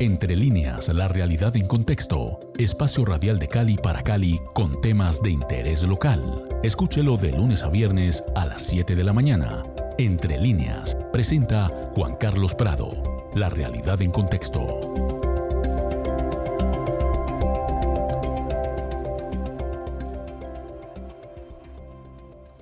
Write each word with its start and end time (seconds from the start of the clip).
Entre 0.00 0.36
líneas, 0.36 0.94
la 0.94 1.08
realidad 1.08 1.56
en 1.56 1.66
contexto. 1.66 2.38
Espacio 2.56 3.04
radial 3.04 3.40
de 3.40 3.48
Cali 3.48 3.76
para 3.76 4.00
Cali 4.00 4.38
con 4.54 4.80
temas 4.80 5.20
de 5.20 5.30
interés 5.30 5.82
local. 5.82 6.46
Escúchelo 6.62 7.16
de 7.16 7.32
lunes 7.32 7.64
a 7.64 7.68
viernes 7.68 8.22
a 8.36 8.46
las 8.46 8.62
7 8.62 8.94
de 8.94 9.02
la 9.02 9.12
mañana. 9.12 9.64
Entre 9.98 10.38
líneas, 10.38 10.96
presenta 11.12 11.66
Juan 11.96 12.14
Carlos 12.14 12.54
Prado. 12.54 12.92
La 13.34 13.48
realidad 13.48 14.00
en 14.00 14.12
contexto. 14.12 14.94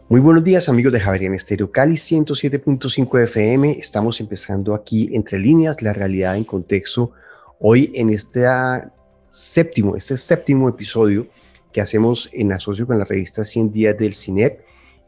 Muy 0.09 0.21
buenos 0.21 0.43
días 0.43 0.71
amigos 0.71 0.95
de 0.95 1.01
Javier 1.01 1.35
Estéreo 1.35 1.71
Cali 1.71 1.97
107.5 1.97 3.23
FM. 3.25 3.73
Estamos 3.73 4.21
empezando 4.21 4.75
aquí 4.75 5.11
entre 5.13 5.39
líneas 5.39 5.83
la 5.83 5.93
realidad 5.93 6.39
en 6.39 6.45
contexto 6.45 7.13
Hoy 7.59 7.91
en 7.95 8.11
este 8.11 8.45
séptimo, 9.31 9.97
este 9.97 10.17
séptimo 10.19 10.69
episodio 10.69 11.27
que 11.73 11.81
hacemos 11.81 12.29
en 12.33 12.53
asocio 12.53 12.87
con 12.87 12.99
la 12.99 13.05
revista 13.07 13.45
100 13.45 13.73
días 13.73 13.97
del 13.97 14.13
CINEP 14.13 14.61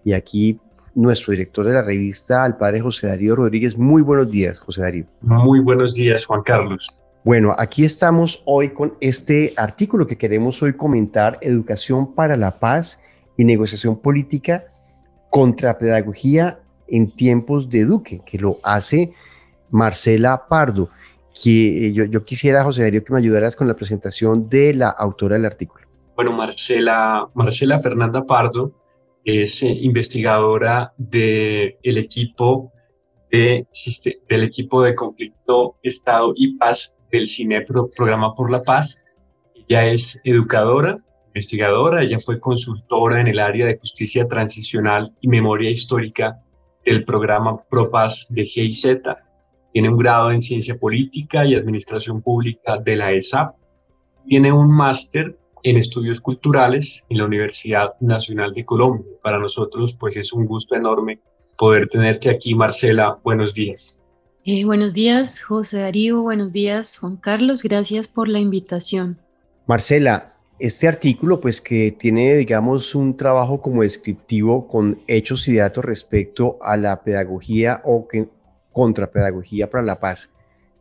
y 0.02 0.15
aquí 0.15 0.59
nuestro 0.95 1.33
director 1.33 1.66
de 1.66 1.74
la 1.74 1.83
revista, 1.83 2.47
el 2.47 2.57
padre 2.57 2.80
José 2.80 3.07
Darío 3.07 3.37
Rodríguez. 3.37 3.77
Muy 3.77 4.01
buenos 4.01 4.30
días, 4.30 4.61
José 4.61 4.80
Darío. 4.80 5.05
Muy 5.21 5.61
buenos 5.61 5.95
días, 5.95 6.24
Juan 6.24 6.43
Carlos. 6.43 6.88
Bueno, 7.23 7.55
aquí 7.59 7.84
estamos 7.84 8.43
hoy 8.47 8.71
con 8.71 8.95
este 9.01 9.52
artículo 9.57 10.07
que 10.07 10.16
queremos 10.16 10.62
hoy 10.62 10.73
comentar, 10.73 11.38
Educación 11.43 12.15
para 12.15 12.37
la 12.37 12.59
Paz 12.59 13.02
y 13.37 13.45
Negociación 13.45 14.01
Política 14.01 14.65
contra 15.29 15.79
Pedagogía 15.79 16.60
en 16.88 17.15
tiempos 17.15 17.69
de 17.69 17.85
Duque, 17.85 18.23
que 18.24 18.38
lo 18.38 18.59
hace 18.62 19.12
Marcela 19.71 20.49
Pardo 20.49 20.88
que 21.42 21.88
eh, 21.88 21.93
yo, 21.93 22.24
quisiera, 22.24 22.65
José 22.65 22.82
Darío, 22.82 23.04
que 23.04 23.12
me 23.12 23.18
ayudaras 23.18 23.54
con 23.54 23.68
la 23.68 23.76
presentación 23.76 24.49
de 24.49 24.74
la 24.74 24.88
autora 24.88 25.37
del 25.37 25.45
artículo. 25.45 25.87
Bueno, 26.16 26.32
Marcela, 26.32 27.29
Marcela 27.35 27.79
Fernanda 27.79 28.24
Pardo 28.24 28.73
es 29.24 29.62
eh, 29.62 29.68
investigadora 29.68 30.93
del 30.96 31.77
el 31.82 31.99
equipo 31.99 32.73
de, 33.30 33.66
del 34.29 34.43
equipo 34.43 34.82
de 34.82 34.95
conflicto, 34.95 35.77
Estado 35.82 36.32
y 36.35 36.57
Paz 36.57 36.96
del 37.10 37.27
CINEPRO, 37.27 37.90
Programa 37.90 38.34
por 38.34 38.51
la 38.51 38.62
Paz. 38.62 39.05
Ella 39.55 39.87
es 39.87 40.21
educadora, 40.24 40.99
investigadora, 41.27 42.02
ella 42.02 42.18
fue 42.18 42.40
consultora 42.40 43.21
en 43.21 43.29
el 43.29 43.38
área 43.38 43.66
de 43.66 43.79
justicia 43.79 44.27
transicional 44.27 45.15
y 45.21 45.29
memoria 45.29 45.71
histórica 45.71 46.40
del 46.84 47.05
programa 47.05 47.62
ProPaz 47.68 48.27
de 48.30 48.45
GIZ 48.45 48.99
tiene 49.73 49.88
un 49.88 49.99
grado 49.99 50.30
en 50.30 50.41
Ciencia 50.41 50.79
Política 50.79 51.45
y 51.45 51.55
Administración 51.55 52.23
Pública 52.23 52.79
de 52.79 52.97
la 52.97 53.13
ESAP. 53.13 53.55
Tiene 54.27 54.52
un 54.52 54.71
máster 54.71 55.38
en 55.63 55.77
Estudios 55.77 56.21
Culturales 56.21 57.05
en 57.09 57.19
la 57.19 57.24
Universidad 57.24 57.95
Nacional 58.01 58.52
de 58.55 58.65
Colombia. 58.65 59.07
Para 59.23 59.39
nosotros, 59.39 59.95
pues 59.95 60.16
es 60.16 60.33
un 60.33 60.46
gusto 60.46 60.74
enorme 60.74 61.21
poder 61.59 61.89
tenerte 61.89 62.30
aquí, 62.30 62.55
Marcela. 62.55 63.19
Buenos 63.23 63.52
días. 63.52 64.03
Eh, 64.44 64.65
buenos 64.65 64.94
días, 64.94 65.43
José 65.43 65.81
Darío. 65.81 66.22
Buenos 66.22 66.53
días, 66.53 66.97
Juan 66.99 67.16
Carlos. 67.16 67.62
Gracias 67.62 68.09
por 68.09 68.28
la 68.28 68.39
invitación. 68.39 69.19
Marcela, 69.66 70.37
este 70.59 70.89
artículo, 70.89 71.41
pues 71.41 71.61
que 71.61 71.93
tiene, 71.93 72.34
digamos, 72.37 72.94
un 72.94 73.16
trabajo 73.16 73.61
como 73.61 73.83
descriptivo 73.83 74.66
con 74.66 75.03
hechos 75.06 75.47
y 75.49 75.56
datos 75.56 75.84
respecto 75.84 76.59
a 76.62 76.77
la 76.77 77.03
pedagogía 77.03 77.83
o 77.84 78.09
que, 78.09 78.28
Contrapedagogía 78.78 79.69
para 79.69 79.82
la 79.82 79.98
Paz, 79.98 80.32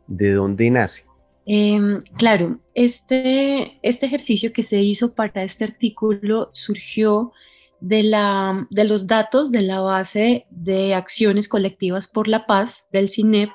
¿de 0.06 0.30
dónde 0.30 0.70
nace? 0.70 1.04
Em, 1.46 1.98
claro, 2.16 2.60
este, 2.74 3.76
este 3.82 4.06
ejercicio 4.06 4.52
que 4.52 4.62
se 4.62 4.80
hizo 4.80 5.14
para 5.14 5.42
este 5.42 5.64
artículo 5.64 6.50
surgió 6.52 7.32
de, 7.80 8.04
la, 8.04 8.68
de 8.70 8.84
los 8.84 9.08
datos 9.08 9.50
de 9.50 9.62
la 9.62 9.80
base 9.80 10.46
de 10.48 10.94
acciones 10.94 11.48
colectivas 11.48 12.06
por 12.06 12.28
la 12.28 12.46
paz 12.46 12.86
del 12.92 13.10
CINEP, 13.10 13.50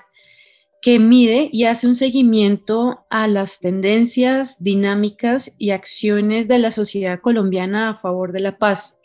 que 0.81 0.99
mide 0.99 1.49
y 1.53 1.63
hace 1.63 1.87
un 1.87 1.95
seguimiento 1.95 3.05
a 3.09 3.29
las 3.29 3.61
tendencias, 3.61 4.61
dinámicas 4.61 5.55
y 5.57 5.69
acciones 5.69 6.49
de 6.49 6.59
la 6.59 6.69
sociedad 6.69 7.21
colombiana 7.21 7.91
a 7.91 7.97
favor 7.97 8.33
de 8.33 8.41
la 8.41 8.57
paz. 8.57 8.99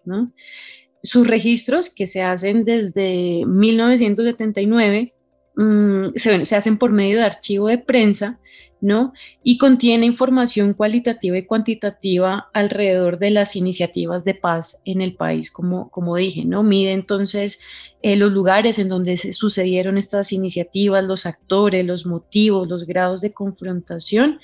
Sus 1.04 1.28
registros, 1.28 1.94
que 1.94 2.08
se 2.08 2.22
hacen 2.22 2.64
desde 2.64 3.44
1979, 3.46 5.14
Mm, 5.58 6.12
se, 6.14 6.54
hacen 6.54 6.78
por 6.78 6.92
medio 6.92 7.18
de 7.18 7.24
archivo 7.24 7.66
de 7.66 7.78
prensa, 7.78 8.38
¿no? 8.80 9.12
Y 9.42 9.58
contiene 9.58 10.06
información 10.06 10.72
cualitativa 10.72 11.36
y 11.36 11.46
cuantitativa 11.46 12.48
alrededor 12.54 13.18
de 13.18 13.30
las 13.30 13.56
iniciativas 13.56 14.24
de 14.24 14.34
paz 14.34 14.80
en 14.84 15.00
el 15.00 15.16
país, 15.16 15.50
como, 15.50 15.90
como 15.90 16.14
dije, 16.14 16.44
¿no? 16.44 16.62
Mide 16.62 16.92
entonces 16.92 17.58
eh, 18.02 18.14
los 18.14 18.30
lugares 18.30 18.78
en 18.78 18.88
donde 18.88 19.16
se 19.16 19.32
sucedieron 19.32 19.98
estas 19.98 20.32
iniciativas, 20.32 21.02
los 21.02 21.26
actores, 21.26 21.84
los 21.84 22.06
motivos, 22.06 22.68
los 22.68 22.86
grados 22.86 23.20
de 23.20 23.32
confrontación 23.32 24.38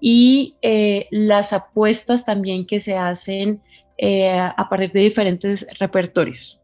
y 0.00 0.56
eh, 0.62 1.06
las 1.12 1.52
apuestas 1.52 2.24
también 2.24 2.66
que 2.66 2.80
se 2.80 2.96
hacen 2.96 3.62
eh, 3.96 4.28
a 4.28 4.68
partir 4.68 4.90
de 4.90 5.00
diferentes 5.02 5.64
repertorios. 5.78 6.57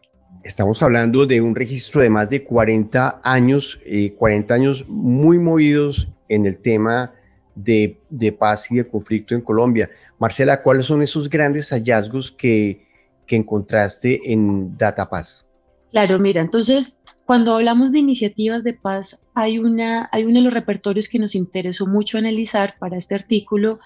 Estamos 0.45 0.83
hablando 0.83 1.25
de 1.25 1.41
un 1.41 1.55
registro 1.55 2.03
de 2.03 2.11
más 2.11 2.29
de 2.29 2.45
40 2.45 3.23
años, 3.25 3.81
40 4.19 4.55
eh, 4.55 4.57
años 4.57 4.85
muy 4.87 5.39
movidos 5.39 6.09
en 6.29 6.45
el 6.45 6.59
tema 6.59 7.15
de, 7.55 7.99
paz 8.39 8.71
y 8.71 8.77
de 8.77 8.87
conflicto 8.87 9.35
en 9.35 9.41
Colombia. 9.41 9.89
Marcela, 10.19 10.63
¿cuáles 10.63 10.85
son 10.85 11.01
esos 11.01 11.31
grandes 11.31 11.71
hallazgos 11.71 12.31
que, 12.31 12.87
que 13.27 13.37
encontraste 13.37 14.21
en 14.31 14.77
DataPaz? 14.77 15.47
Claro, 15.91 16.19
mira, 16.19 16.43
entonces 16.43 17.01
cuando 17.25 17.55
hablamos 17.55 17.93
de 17.93 18.01
iniciativas 18.01 18.63
de 18.65 18.75
paz, 18.75 19.23
hay, 19.33 19.59
una, 19.59 20.11
hay 20.13 20.25
uno 20.25 20.35
de 20.35 20.41
los 20.43 20.53
repertorios 20.53 21.09
que 21.09 21.19
nos 21.19 21.35
interesó 21.35 21.87
mucho 21.87 22.19
analizar 22.19 22.75
para 22.79 22.99
este 22.99 23.15
artículo, 23.15 23.81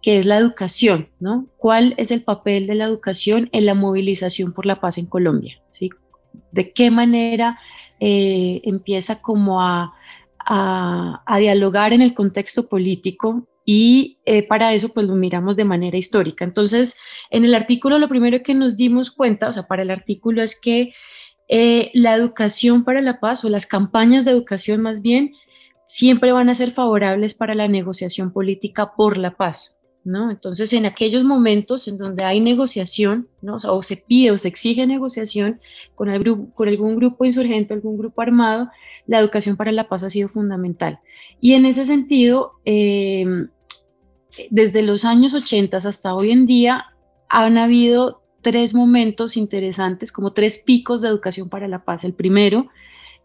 que 0.00 0.20
es 0.20 0.26
la 0.26 0.36
educación, 0.36 1.08
¿no? 1.18 1.48
¿Cuál 1.56 1.94
es 1.96 2.12
el 2.12 2.22
papel 2.22 2.68
de 2.68 2.76
la 2.76 2.84
educación 2.84 3.48
en 3.50 3.66
la 3.66 3.74
movilización 3.74 4.52
por 4.52 4.64
la 4.64 4.80
paz 4.80 4.98
en 4.98 5.06
Colombia? 5.06 5.60
¿sí? 5.70 5.90
De 6.52 6.72
qué 6.72 6.90
manera 6.90 7.58
eh, 8.00 8.60
empieza 8.64 9.20
como 9.20 9.60
a, 9.60 9.92
dialogar 11.38 11.94
en 11.94 12.02
el 12.02 12.12
contexto 12.12 12.68
político 12.68 13.48
y 13.64 14.18
eh, 14.26 14.42
para 14.42 14.74
eso 14.74 14.90
pues 14.90 15.06
lo 15.06 15.14
miramos 15.14 15.56
de 15.56 15.64
manera 15.64 15.96
histórica. 15.96 16.44
Entonces, 16.44 16.98
en 17.30 17.44
el 17.46 17.54
artículo 17.54 17.98
lo 17.98 18.08
primero 18.08 18.42
que 18.42 18.54
nos 18.54 18.76
dimos 18.76 19.10
cuenta, 19.10 19.48
o 19.48 19.52
sea, 19.54 19.66
para 19.66 19.82
el 19.82 19.90
artículo 19.90 20.42
es 20.42 20.60
que 20.60 20.92
eh, 21.48 21.90
la 21.94 22.14
educación 22.14 22.84
para 22.84 23.00
la 23.00 23.20
paz 23.20 23.44
o 23.44 23.48
las 23.48 23.66
campañas 23.66 24.24
de 24.24 24.32
educación 24.32 24.82
más 24.82 25.00
bien 25.00 25.32
siempre 25.88 26.32
van 26.32 26.48
a 26.48 26.54
ser 26.54 26.72
favorables 26.72 27.34
para 27.34 27.54
la 27.54 27.68
negociación 27.68 28.32
política 28.32 28.92
por 28.96 29.16
la 29.16 29.30
paz. 29.36 29.78
Entonces, 30.04 30.72
en 30.74 30.84
aquellos 30.84 31.24
momentos 31.24 31.88
en 31.88 31.96
donde 31.96 32.24
hay 32.24 32.38
negociación, 32.38 33.26
o, 33.42 33.82
se 33.82 33.96
pide 33.96 34.32
o 34.32 34.38
se 34.38 34.48
exige 34.48 34.86
negociación 34.86 35.60
con, 35.94 36.10
algún 36.10 36.96
grupo 36.96 37.24
insurgente, 37.24 37.72
algún 37.72 37.96
grupo 37.96 38.20
armado, 38.20 38.68
la 39.06 39.18
educación 39.18 39.56
para 39.56 39.72
la 39.72 39.88
paz 39.88 40.04
ha 40.04 40.10
sido 40.10 40.28
fundamental. 40.28 41.00
Y 41.40 41.54
en 41.54 41.64
ese 41.64 41.86
sentido, 41.86 42.52
em, 42.66 43.48
desde 44.50 44.82
los 44.82 45.04
años 45.06 45.32
80 45.32 45.78
hasta 45.78 46.14
hoy 46.14 46.32
en 46.32 46.46
día, 46.46 46.84
han 47.30 47.56
habido 47.56 48.22
tres 48.42 48.74
momentos 48.74 49.38
interesantes, 49.38 50.12
como 50.12 50.34
tres 50.34 50.58
picos 50.58 51.00
de 51.00 51.08
educación 51.08 51.48
para 51.48 51.66
la 51.66 51.82
paz. 51.84 52.04
El 52.04 52.12
primero, 52.12 52.68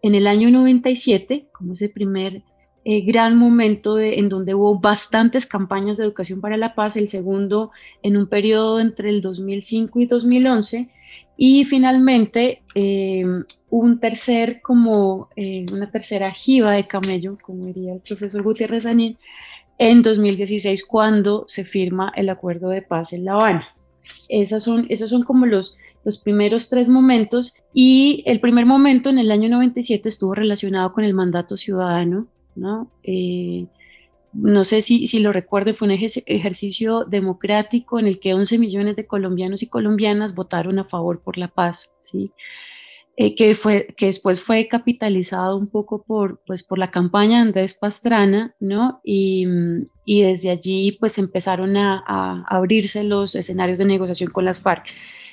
en 0.02 0.16
el 0.16 0.28
año 0.28 0.50
97, 0.50 1.50
como 1.52 1.74
ese 1.74 1.90
primer 1.90 2.44
eh, 2.86 3.02
gran 3.02 3.38
momento 3.38 4.00
en 4.00 4.30
donde 4.30 4.56
hubo 4.56 4.80
bastantes 4.80 5.46
campañas 5.46 5.98
de 5.98 6.06
educación 6.06 6.40
para 6.40 6.58
la 6.58 6.76
paz, 6.76 6.96
el 6.96 7.08
segundo 7.08 7.72
en 8.04 8.16
un 8.16 8.28
periodo 8.28 8.80
entre 8.80 9.10
el 9.10 9.22
2005 9.22 10.00
y 10.00 10.06
2011, 10.06 10.90
y 11.36 11.66
finalmente 11.66 12.64
eh, 12.76 13.26
un 13.70 14.00
tercer, 14.00 14.62
como 14.62 15.30
eh, 15.36 15.66
una 15.72 15.92
tercera 15.92 16.32
jiba 16.32 16.74
de 16.74 16.88
camello, 16.88 17.38
como 17.42 17.66
diría 17.66 17.94
el 17.94 18.02
profesor 18.02 18.44
Gutiérrez 18.44 18.86
Anín, 18.86 19.18
en 19.78 20.02
2016 20.02 20.86
cuando 20.86 21.44
se 21.48 21.66
firma 21.66 22.12
el 22.16 22.30
acuerdo 22.30 22.70
de 22.70 22.82
paz 22.82 23.14
en 23.14 23.26
La 23.26 23.34
Habana. 23.34 23.68
Esas 24.28 24.64
son, 24.64 24.86
esos 24.90 25.10
son 25.10 25.24
como 25.24 25.46
los, 25.46 25.78
los 26.04 26.18
primeros 26.18 26.70
tres 26.70 26.90
momentos 26.90 27.54
y 27.74 28.24
el 28.26 28.40
primer 28.40 28.66
momento 28.66 29.10
en 29.10 29.20
el 29.20 29.32
año 29.32 29.50
97 29.50 30.10
estuvo 30.10 30.34
relacionado 30.34 30.92
con 30.94 31.04
el 31.04 31.14
mandato 31.14 31.56
ciudadano 31.56 32.28
¿no? 32.60 32.92
Eh, 33.04 33.68
no 34.34 34.64
sé 34.64 34.82
si, 34.82 35.08
si 35.08 35.20
lo 35.20 35.34
recuerdo, 35.34 35.74
fue 35.74 35.88
un 35.88 35.94
ejercicio 35.94 37.06
democrático 37.06 38.00
en 38.00 38.06
el 38.06 38.20
que 38.20 38.36
11 38.36 38.60
millones 38.60 38.96
de 38.96 39.08
colombianos 39.08 39.64
y 39.64 39.68
colombianas 39.68 40.36
votaron 40.36 40.78
a 40.78 40.86
favor 40.86 41.22
por 41.22 41.38
la 41.38 41.48
paz. 41.48 41.96
¿sí? 42.04 42.32
eh, 43.22 43.36
que, 43.36 43.54
fue, 43.54 43.88
que 43.98 44.06
después 44.06 44.42
fue 44.42 44.70
capitalizado 44.70 45.58
un 45.58 45.68
poco 45.68 46.04
por, 46.04 46.42
pues, 46.46 46.64
por 46.64 46.80
la 46.80 46.90
campaña 46.90 47.40
de 47.40 47.50
Andrés 47.50 47.74
Pastrana, 47.74 48.56
¿no? 48.62 49.02
Y, 49.04 49.46
y 50.06 50.22
desde 50.22 50.50
allí 50.50 50.94
pues 50.94 51.18
empezaron 51.18 51.76
a, 51.76 52.46
abrirse 52.48 53.04
los 53.04 53.36
escenarios 53.36 53.78
de 53.78 53.84
negociación 53.84 54.32
con 54.32 54.46
las 54.46 54.62
FARC. 54.62 54.86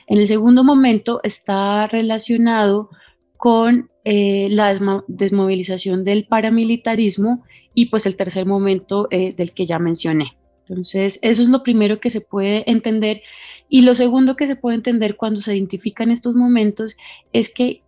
En 0.08 0.18
el 0.18 0.26
segundo 0.26 0.64
momento 0.64 1.20
está 1.22 1.86
relacionado 1.86 2.90
con 3.36 3.88
eh, 4.08 4.46
la 4.52 4.72
desmovilización 5.08 6.04
del 6.04 6.28
paramilitarismo 6.28 7.42
y 7.74 7.86
pues 7.86 8.06
el 8.06 8.14
tercer 8.14 8.46
momento 8.46 9.08
eh, 9.10 9.34
del 9.34 9.50
que 9.50 9.66
ya 9.66 9.80
mencioné. 9.80 10.36
Entonces, 10.60 11.18
eso 11.22 11.42
es 11.42 11.48
lo 11.48 11.64
primero 11.64 11.98
que 11.98 12.10
se 12.10 12.20
puede 12.20 12.62
entender. 12.70 13.22
Y 13.68 13.82
lo 13.82 13.96
segundo 13.96 14.36
que 14.36 14.46
se 14.46 14.54
puede 14.54 14.76
entender 14.76 15.16
cuando 15.16 15.40
se 15.40 15.56
identifican 15.56 16.12
estos 16.12 16.36
momentos 16.36 16.96
es 17.32 17.52
que 17.52 17.82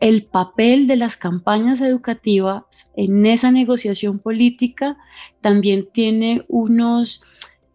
el 0.00 0.24
papel 0.24 0.88
de 0.88 0.96
las 0.96 1.16
campañas 1.16 1.80
educativas 1.80 2.90
en 2.96 3.24
esa 3.24 3.52
negociación 3.52 4.18
política 4.18 4.96
también 5.40 5.88
tiene 5.92 6.44
unos, 6.48 7.22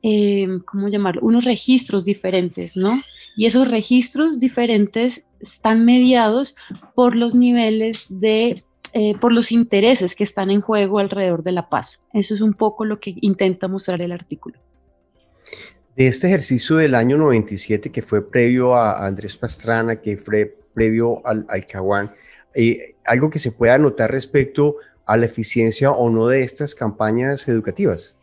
eh, 0.03 0.49
¿cómo 0.65 0.89
llamarlo? 0.89 1.21
Unos 1.23 1.45
registros 1.45 2.03
diferentes, 2.03 2.75
¿no? 2.75 2.99
Y 3.35 3.45
esos 3.45 3.69
registros 3.69 4.39
diferentes 4.39 5.23
están 5.39 5.85
mediados 5.85 6.55
por 6.95 7.15
los 7.15 7.35
niveles 7.35 8.07
de 8.09 8.63
eh, 8.97 9.13
por 9.19 9.33
los 9.33 9.51
intereses 9.51 10.15
que 10.15 10.23
están 10.23 10.49
en 10.49 10.61
juego 10.61 10.99
alrededor 10.99 11.43
de 11.43 11.51
la 11.51 11.67
paz. 11.67 12.05
Eso 12.13 12.33
es 12.33 12.39
un 12.39 12.53
poco 12.53 12.85
lo 12.85 13.01
que 13.01 13.13
intenta 13.19 13.67
mostrar 13.67 14.01
el 14.01 14.13
artículo. 14.13 14.57
De 15.97 16.07
este 16.07 16.27
ejercicio 16.27 16.77
del 16.77 16.95
año 16.95 17.17
97, 17.17 17.91
que 17.91 18.01
fue 18.01 18.25
previo 18.25 18.73
a 18.73 19.05
Andrés 19.05 19.35
Pastrana, 19.35 19.97
que 19.97 20.15
fue 20.15 20.57
previo 20.73 21.21
al, 21.27 21.45
Caguán, 21.67 22.09
eh, 22.53 22.95
algo 23.03 23.29
que 23.29 23.37
se 23.37 23.51
pueda 23.51 23.77
notar 23.77 24.11
respecto 24.11 24.77
a 25.05 25.17
la 25.17 25.25
eficiencia 25.25 25.91
o 25.91 26.09
no 26.09 26.27
de 26.27 26.43
estas 26.43 26.73
campañas 26.73 27.49
educativas. 27.49 28.14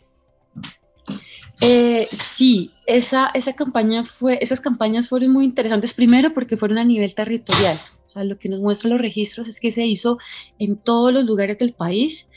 Eh, 1.64 2.08
sí, 2.10 2.72
esa, 2.86 3.30
esa 3.34 3.52
campaña 3.52 4.04
fue, 4.04 4.36
esas 4.40 4.60
campañas 4.60 5.08
fueron 5.08 5.30
muy 5.30 5.44
interesantes, 5.44 5.94
primero 5.94 6.34
porque 6.34 6.56
fueron 6.56 6.78
a 6.78 6.84
nivel 6.84 7.14
territorial. 7.14 7.78
O 8.08 8.10
sea, 8.10 8.24
lo 8.24 8.36
que 8.36 8.48
nos 8.48 8.58
muestran 8.58 8.92
los 8.92 9.00
registros 9.00 9.46
es 9.46 9.60
que 9.60 9.70
se 9.70 9.86
hizo 9.86 10.18
en 10.58 10.76
todos 10.76 11.12
los 11.12 11.24
lugares 11.24 11.58
del 11.58 11.72
país, 11.72 12.28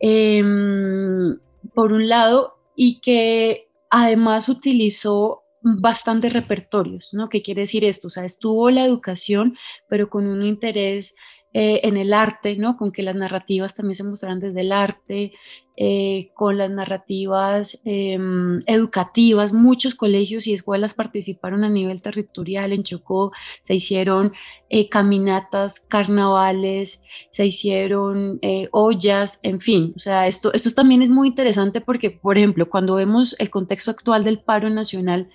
em, 0.00 1.38
por 1.74 1.92
un 1.92 2.08
lado, 2.08 2.54
y 2.74 3.00
que 3.00 3.68
además 3.90 4.48
utilizó 4.48 5.42
bastantes 5.60 6.32
repertorios, 6.32 7.12
¿no? 7.12 7.28
¿Qué 7.28 7.42
quiere 7.42 7.60
decir 7.62 7.84
esto? 7.84 8.08
O 8.08 8.10
sea, 8.10 8.24
estuvo 8.24 8.70
la 8.70 8.86
educación, 8.86 9.54
pero 9.86 10.08
con 10.08 10.26
un 10.26 10.46
interés 10.46 11.14
eh, 11.54 11.80
en 11.84 11.98
el 11.98 12.14
arte, 12.14 12.56
¿no? 12.56 12.78
Con 12.78 12.92
que 12.92 13.02
las 13.02 13.14
narrativas 13.14 13.74
también 13.74 13.94
se 13.94 14.04
mostraran 14.04 14.40
desde 14.40 14.62
el 14.62 14.72
arte, 14.72 15.32
eh, 15.76 16.30
con 16.32 16.56
las 16.56 16.70
narrativas 16.70 17.82
em, 17.84 18.62
educativas. 18.66 19.52
Muchos 19.52 19.94
colegios 19.94 20.46
y 20.46 20.54
escuelas 20.54 20.94
participaron 20.94 21.62
a 21.62 21.68
nivel 21.68 22.00
territorial. 22.00 22.72
En 22.72 22.84
Chocó 22.84 23.32
se 23.60 23.74
hicieron 23.74 24.32
eh, 24.70 24.88
caminatas, 24.88 25.80
carnavales, 25.80 27.02
se 27.32 27.44
hicieron 27.44 28.40
ollas, 28.70 29.38
en 29.42 29.60
fin. 29.60 29.92
O 29.94 29.98
sea, 29.98 30.26
esto, 30.26 30.54
esto 30.54 30.70
también 30.70 31.02
es 31.02 31.10
muy 31.10 31.28
interesante 31.28 31.82
porque, 31.82 32.10
por 32.10 32.38
ejemplo, 32.38 32.70
cuando 32.70 32.94
vemos 32.94 33.36
el 33.38 33.50
contexto 33.50 33.90
actual 33.90 34.24
del 34.24 34.38
paro 34.40 34.70
nacional, 34.70 35.28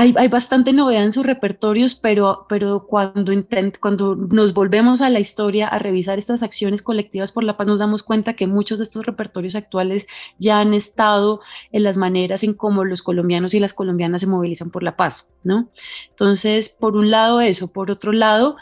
hay, 0.00 0.28
bastante 0.28 0.72
novedad 0.72 1.04
en 1.04 1.12
sus 1.12 1.26
repertorios, 1.26 1.94
pero, 1.94 2.46
pero 2.48 2.86
cuando, 2.86 3.32
intent, 3.32 3.78
cuando 3.78 4.16
nos 4.16 4.54
volvemos 4.54 5.02
a 5.02 5.10
la 5.10 5.20
historia 5.20 5.68
a 5.68 5.78
revisar 5.78 6.18
estas 6.18 6.42
acciones 6.42 6.80
colectivas 6.80 7.32
por 7.32 7.44
la 7.44 7.58
paz, 7.58 7.66
nos 7.66 7.80
damos 7.80 8.02
cuenta 8.02 8.32
que 8.32 8.46
muchos 8.46 8.78
de 8.78 8.84
estos 8.84 9.04
repertorios 9.04 9.56
actuales 9.56 10.06
ya 10.38 10.58
han 10.58 10.72
estado 10.72 11.40
en 11.70 11.82
las 11.82 11.98
maneras 11.98 12.42
en 12.44 12.54
cómo 12.54 12.84
los 12.84 13.02
colombianos 13.02 13.52
y 13.52 13.60
las 13.60 13.74
colombianas 13.74 14.22
se 14.22 14.26
movilizan 14.26 14.70
por 14.70 14.82
la 14.82 14.96
paz, 14.96 15.32
¿no? 15.44 15.68
Entonces, 16.08 16.70
por 16.70 16.96
un 16.96 17.10
lado 17.10 17.42
eso, 17.42 17.70
por 17.70 17.90
otro 17.90 18.12
lado, 18.12 18.56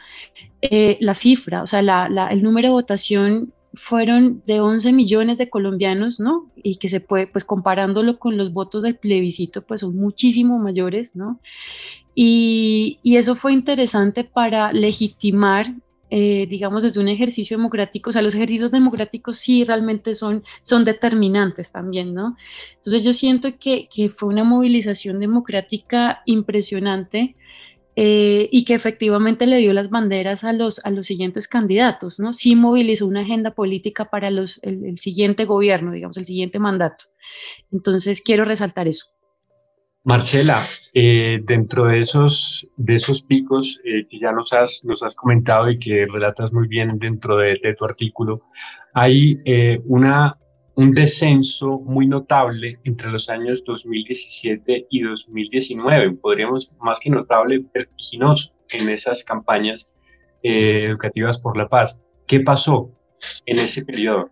eh, 0.60 0.98
la 1.00 1.14
cifra, 1.14 1.62
o 1.62 1.68
sea, 1.68 1.80
el 1.80 2.42
número 2.42 2.68
de 2.68 2.72
votación 2.72 3.52
fueron 3.74 4.42
de 4.46 4.60
11 4.60 4.92
millones 4.92 5.38
de 5.38 5.50
colombianos, 5.50 6.20
¿no? 6.20 6.50
Y 6.56 6.76
que 6.76 6.88
se 6.88 7.00
puede, 7.00 7.26
pues 7.26 7.44
comparándolo 7.44 8.18
con 8.18 8.36
los 8.36 8.52
votos 8.52 8.82
del 8.82 8.96
plebiscito, 8.96 9.62
pues 9.62 9.80
son 9.80 9.96
muchísimo 9.96 10.58
mayores, 10.58 11.14
¿no? 11.14 11.40
Y, 12.14 12.98
eso 13.04 13.36
fue 13.36 13.52
interesante 13.52 14.24
para 14.24 14.72
legitimar, 14.72 15.74
eh, 16.10 16.46
digamos, 16.48 16.82
desde 16.82 17.00
un 17.00 17.08
ejercicio 17.08 17.56
democrático, 17.56 18.10
o 18.10 18.12
sea, 18.12 18.22
los 18.22 18.34
ejercicios 18.34 18.70
democráticos 18.70 19.38
sí 19.38 19.64
realmente 19.64 20.14
son, 20.14 20.42
son 20.62 20.84
determinantes 20.84 21.70
también, 21.70 22.14
¿no? 22.14 22.36
Entonces 22.76 23.04
yo 23.04 23.12
siento 23.12 23.58
que, 23.58 23.88
que 23.94 24.08
fue 24.08 24.28
una 24.28 24.44
movilización 24.44 25.20
democrática 25.20 26.22
impresionante 26.26 27.36
eh, 28.00 28.48
y 28.52 28.64
que 28.64 28.74
efectivamente 28.74 29.44
le 29.44 29.56
dio 29.56 29.72
las 29.72 29.90
banderas 29.90 30.44
a 30.44 30.52
los, 30.52 30.80
a 30.84 30.90
los 30.90 31.08
siguientes 31.08 31.48
candidatos, 31.48 32.20
¿no? 32.20 32.32
Sí 32.32 32.54
movilizó 32.54 33.08
una 33.08 33.22
agenda 33.22 33.56
política 33.56 34.04
para 34.04 34.30
los, 34.30 34.60
el, 34.62 34.96
siguiente 35.00 35.46
gobierno, 35.46 35.90
digamos, 35.90 36.16
el 36.16 36.24
siguiente 36.24 36.60
mandato. 36.60 37.06
Entonces, 37.72 38.22
quiero 38.22 38.44
resaltar 38.44 38.86
eso. 38.86 39.06
Marcela, 40.04 40.64
eh, 40.94 41.40
dentro 41.42 41.86
de 41.86 41.98
esos, 41.98 42.68
de 42.76 42.94
esos 42.94 43.22
picos 43.22 43.80
eh, 43.84 44.06
que 44.08 44.20
ya 44.20 44.30
nos 44.30 44.52
has, 44.52 44.84
nos 44.84 45.02
has 45.02 45.16
comentado 45.16 45.68
y 45.68 45.76
que 45.76 46.06
relatas 46.06 46.52
muy 46.52 46.68
bien 46.68 47.00
dentro 47.00 47.36
de, 47.36 47.58
de 47.60 47.74
tu 47.74 47.84
artículo, 47.84 48.42
hay 48.94 49.38
una 49.86 50.38
un 50.78 50.92
descenso 50.92 51.80
muy 51.80 52.06
notable 52.06 52.78
entre 52.84 53.10
los 53.10 53.28
años 53.28 53.64
2017 53.66 54.86
y 54.88 55.00
2019, 55.00 56.12
podríamos 56.12 56.70
más 56.78 57.00
que 57.00 57.10
notable, 57.10 57.64
vertiginoso 57.74 58.52
en 58.70 58.88
esas 58.88 59.24
campañas 59.24 59.92
eh, 60.40 60.84
educativas 60.86 61.40
por 61.40 61.56
la 61.56 61.68
paz. 61.68 62.00
¿Qué 62.28 62.38
pasó 62.38 62.92
en 63.44 63.58
ese 63.58 63.84
periodo? 63.84 64.30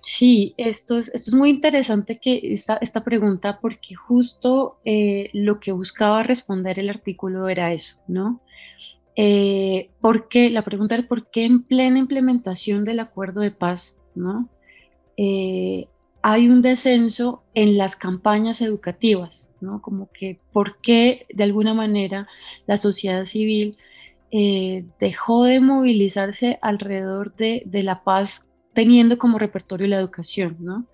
Sí, 0.00 0.54
esto 0.56 0.96
es, 0.96 1.10
esto 1.12 1.32
es 1.32 1.34
muy 1.34 1.50
interesante 1.50 2.18
que 2.18 2.40
esta, 2.42 2.78
esta 2.78 3.04
pregunta 3.04 3.58
porque 3.60 3.94
justo 3.94 4.80
eh, 4.86 5.28
lo 5.34 5.60
que 5.60 5.72
buscaba 5.72 6.22
responder 6.22 6.78
el 6.78 6.88
artículo 6.88 7.50
era 7.50 7.70
eso, 7.70 7.98
¿no? 8.08 8.40
Eh, 9.14 9.90
¿Por 10.00 10.26
qué? 10.26 10.48
La 10.48 10.62
pregunta 10.62 10.94
era 10.94 11.06
¿por 11.06 11.30
qué 11.30 11.44
en 11.44 11.64
plena 11.64 11.98
implementación 11.98 12.86
del 12.86 13.00
acuerdo 13.00 13.42
de 13.42 13.50
paz, 13.50 13.98
¿no? 14.14 14.48
Eh, 15.16 15.86
hay 16.22 16.48
un 16.48 16.62
descenso 16.62 17.42
en 17.54 17.76
las 17.76 17.96
campañas 17.96 18.62
educativas, 18.62 19.48
¿no? 19.60 19.82
Como 19.82 20.10
que 20.12 20.40
por 20.52 20.80
qué 20.80 21.26
de 21.32 21.44
alguna 21.44 21.74
manera 21.74 22.26
la 22.66 22.76
sociedad 22.76 23.24
civil 23.26 23.76
eh, 24.30 24.84
dejó 24.98 25.44
de 25.44 25.60
movilizarse 25.60 26.58
alrededor 26.62 27.34
de, 27.36 27.64
la 27.82 28.02
paz 28.04 28.46
teniendo 28.72 29.18
como 29.18 29.38
repertorio 29.38 29.86
la 29.86 29.98
educación, 29.98 30.56
¿no? 30.60 30.86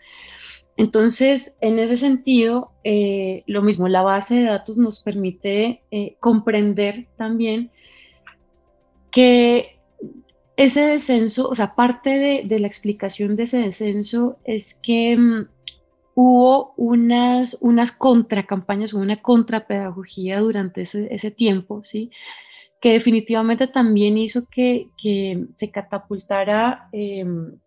Entonces, 0.76 1.56
en 1.60 1.78
ese 1.78 1.96
sentido, 1.96 2.72
eh, 2.84 3.44
lo 3.46 3.62
mismo, 3.62 3.86
la 3.88 4.02
base 4.02 4.36
de 4.36 4.44
datos 4.44 4.76
nos 4.76 5.00
permite 5.00 5.82
comprender 6.20 7.06
también 7.16 7.70
que 9.10 9.79
ese 10.60 10.82
descenso, 10.82 11.48
o 11.48 11.54
sea, 11.54 11.74
parte 11.74 12.44
de, 12.44 12.58
la 12.58 12.66
explicación 12.66 13.34
de 13.34 13.44
ese 13.44 13.60
descenso 13.60 14.38
es 14.44 14.74
que 14.74 15.16
mm, 15.16 15.48
hubo 16.14 16.74
unas, 16.76 17.56
unas 17.62 17.92
contracampañas, 17.92 18.92
una 18.92 19.22
contrapedagogía 19.22 20.40
durante 20.40 20.82
ese, 20.82 21.30
tiempo, 21.30 21.82
¿sí? 21.82 22.10
que 22.78 22.92
definitivamente 22.92 23.68
también 23.68 24.18
hizo 24.18 24.44
que, 24.50 24.90
se 25.54 25.70
catapultara 25.70 26.90
em, 26.92 27.58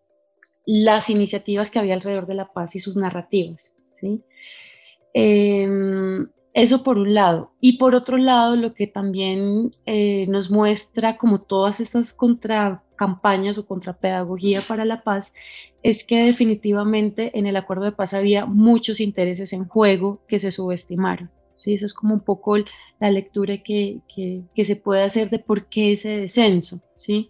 las 0.67 1.09
iniciativas 1.09 1.71
que 1.71 1.79
había 1.79 1.95
alrededor 1.95 2.27
de 2.27 2.35
la 2.35 2.53
paz 2.53 2.75
y 2.75 2.79
sus 2.79 2.95
narrativas. 2.95 3.73
¿sí? 3.99 4.21
Em, 5.15 6.27
eso 6.53 6.83
por 6.83 6.97
un 6.97 7.13
lado. 7.13 7.51
Y 7.59 7.77
por 7.77 7.95
otro 7.95 8.17
lado, 8.17 8.55
lo 8.55 8.73
que 8.73 8.87
también 8.87 9.75
eh, 9.85 10.25
nos 10.27 10.51
muestra 10.51 11.17
como 11.17 11.41
todas 11.41 11.79
estas 11.79 12.13
contracampañas 12.13 13.57
o 13.57 13.65
contrapedagogía 13.65 14.61
para 14.67 14.85
la 14.85 15.03
paz 15.03 15.33
es 15.81 16.03
que 16.03 16.23
definitivamente 16.25 17.37
en 17.37 17.47
el 17.47 17.55
acuerdo 17.55 17.85
de 17.85 17.91
paz 17.91 18.13
había 18.13 18.45
muchos 18.45 18.99
intereses 18.99 19.51
en 19.53 19.67
juego 19.67 20.21
que 20.27 20.39
se 20.39 20.51
subestimaron. 20.51 21.31
¿Sí? 21.63 21.73
Eso 21.75 21.85
es 21.85 21.93
como 21.93 22.13
un 22.13 22.19
poco 22.19 22.57
la 22.99 23.09
lectura 23.09 23.57
que, 23.57 23.99
que, 24.13 24.63
se 24.65 24.75
puede 24.75 25.03
hacer 25.03 25.29
de 25.29 25.39
por 25.39 25.67
qué 25.67 25.93
ese 25.93 26.17
descenso. 26.17 26.81
¿sí? 26.93 27.29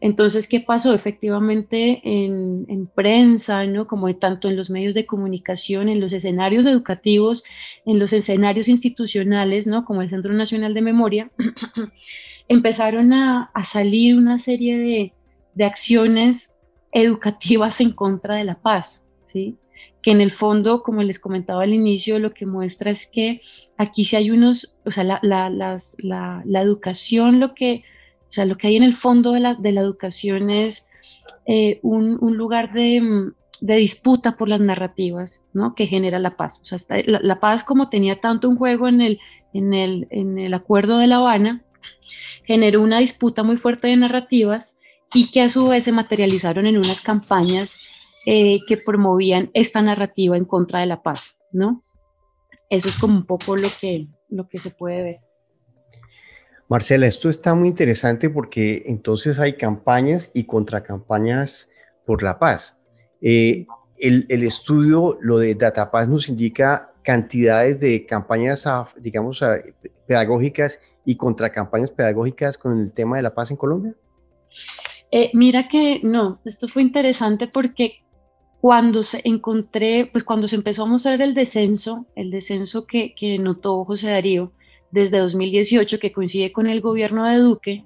Entonces, 0.00 0.48
¿qué 0.48 0.60
pasó? 0.60 0.94
Efectivamente, 0.94 2.00
en, 2.02 2.64
en, 2.68 2.86
prensa, 2.86 3.64
¿no? 3.66 3.86
como 3.86 4.14
tanto 4.16 4.48
en 4.48 4.56
los 4.56 4.70
medios 4.70 4.94
de 4.94 5.04
comunicación, 5.04 5.88
en 5.90 6.00
los 6.00 6.14
escenarios 6.14 6.64
educativos, 6.64 7.44
en 7.84 7.98
los 7.98 8.14
escenarios 8.14 8.68
institucionales, 8.68 9.66
¿no? 9.66 9.84
como 9.84 10.00
el 10.00 10.08
Centro 10.08 10.32
Nacional 10.32 10.72
de 10.72 10.82
Memoria, 10.82 11.30
empezaron 12.48 13.12
a, 13.12 13.50
salir 13.64 14.16
una 14.16 14.38
serie 14.38 14.78
de, 14.78 15.12
de, 15.54 15.64
acciones 15.64 16.52
educativas 16.90 17.80
en 17.80 17.92
contra 17.92 18.36
de 18.36 18.44
la 18.44 18.60
paz, 18.60 19.04
¿sí? 19.20 19.58
Que 20.04 20.10
en 20.10 20.20
el 20.20 20.30
fondo, 20.30 20.82
como 20.82 21.02
les 21.02 21.18
comentaba 21.18 21.62
al 21.62 21.72
inicio, 21.72 22.18
lo 22.18 22.34
que 22.34 22.44
muestra 22.44 22.90
es 22.90 23.06
que 23.06 23.40
aquí 23.78 24.04
sí 24.04 24.16
hay 24.16 24.30
unos, 24.30 24.76
o 24.84 24.90
sea, 24.90 25.02
la, 25.02 25.18
la, 25.22 25.48
la, 25.98 26.60
educación, 26.60 27.40
lo 27.40 27.54
que, 27.54 27.84
o 28.28 28.32
sea, 28.32 28.44
lo 28.44 28.58
que 28.58 28.66
hay 28.66 28.76
en 28.76 28.82
el 28.82 28.92
fondo 28.92 29.32
de 29.32 29.40
la, 29.40 29.54
de 29.54 29.72
la 29.72 29.80
educación 29.80 30.50
es 30.50 30.86
eh, 31.46 31.80
un, 31.82 32.18
un, 32.20 32.36
lugar 32.36 32.74
de, 32.74 33.32
de, 33.62 33.76
disputa 33.76 34.36
por 34.36 34.48
las 34.48 34.60
narrativas, 34.60 35.42
¿no? 35.54 35.74
Que 35.74 35.86
genera 35.86 36.18
la 36.18 36.36
paz. 36.36 36.60
O 36.60 36.66
sea, 36.66 36.98
la, 37.06 37.40
paz 37.40 37.64
como 37.64 37.88
tenía 37.88 38.20
tanto 38.20 38.48
un 38.50 38.56
juego 38.56 38.88
en 38.88 39.00
el, 39.00 39.20
en, 39.54 39.72
el, 39.72 40.06
en 40.10 40.38
el 40.38 40.52
acuerdo 40.52 40.98
de 40.98 41.06
La 41.06 41.16
Habana, 41.16 41.64
generó 42.44 42.82
una 42.82 42.98
disputa 42.98 43.42
muy 43.42 43.56
fuerte 43.56 43.88
de 43.88 43.96
narrativas 43.96 44.76
y 45.14 45.30
que 45.30 45.40
a 45.40 45.48
su 45.48 45.66
vez 45.68 45.84
se 45.84 45.92
materializaron 45.92 46.66
en 46.66 46.76
unas 46.76 47.00
campañas 47.00 47.93
eh, 48.26 48.60
que 48.66 48.76
promovían 48.76 49.50
esta 49.54 49.82
narrativa 49.82 50.36
en 50.36 50.44
contra 50.44 50.80
de 50.80 50.86
la 50.86 51.02
paz, 51.02 51.38
¿no? 51.52 51.80
Eso 52.70 52.88
es 52.88 52.96
como 52.96 53.16
un 53.16 53.26
poco 53.26 53.56
lo 53.56 53.68
que, 53.80 54.08
lo 54.28 54.48
que 54.48 54.58
se 54.58 54.70
puede 54.70 55.02
ver. 55.02 55.20
Marcela, 56.68 57.06
esto 57.06 57.28
está 57.28 57.54
muy 57.54 57.68
interesante 57.68 58.30
porque 58.30 58.82
entonces 58.86 59.38
hay 59.38 59.56
campañas 59.56 60.30
y 60.34 60.44
contracampañas 60.44 61.70
por 62.06 62.22
la 62.22 62.38
paz. 62.38 62.80
Eh, 63.20 63.66
el, 63.98 64.26
el, 64.28 64.42
estudio, 64.42 65.18
lo 65.20 65.38
de 65.38 65.54
DataPaz 65.54 66.08
nos 66.08 66.28
indica 66.28 66.94
cantidades 67.02 67.78
de 67.80 68.06
campañas, 68.06 68.66
digamos, 68.96 69.44
pedagógicas 70.06 70.80
y 71.04 71.16
contracampañas 71.16 71.90
pedagógicas 71.90 72.58
con 72.58 72.80
el 72.80 72.92
tema 72.92 73.16
de 73.16 73.22
la 73.22 73.34
paz 73.34 73.50
en 73.50 73.56
Colombia. 73.56 73.94
Eh, 75.10 75.30
mira 75.32 75.68
que 75.68 76.00
no, 76.02 76.40
esto 76.44 76.66
fue 76.66 76.82
interesante 76.82 77.46
porque 77.46 78.03
cuando 78.64 79.02
se 79.02 79.20
encontré, 79.24 80.08
pues 80.10 80.24
cuando 80.24 80.48
se 80.48 80.56
empezó 80.56 80.84
a 80.84 80.86
mostrar 80.86 81.20
el 81.20 81.34
descenso, 81.34 82.06
el 82.16 82.30
descenso 82.30 82.86
que, 82.86 83.14
que 83.14 83.38
notó 83.38 83.84
José 83.84 84.08
Darío 84.08 84.52
desde 84.90 85.18
2018, 85.18 85.98
que 85.98 86.12
coincide 86.12 86.50
con 86.50 86.66
el 86.66 86.80
gobierno 86.80 87.26
de 87.26 87.36
Duque, 87.36 87.84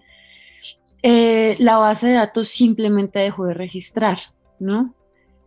eh, 1.02 1.56
la 1.58 1.78
base 1.78 2.06
de 2.06 2.12
datos 2.12 2.47
simplemente 2.47 3.18
dejó 3.18 3.47
de 3.47 3.54
registrar, 3.54 4.20
¿no? 4.61 4.94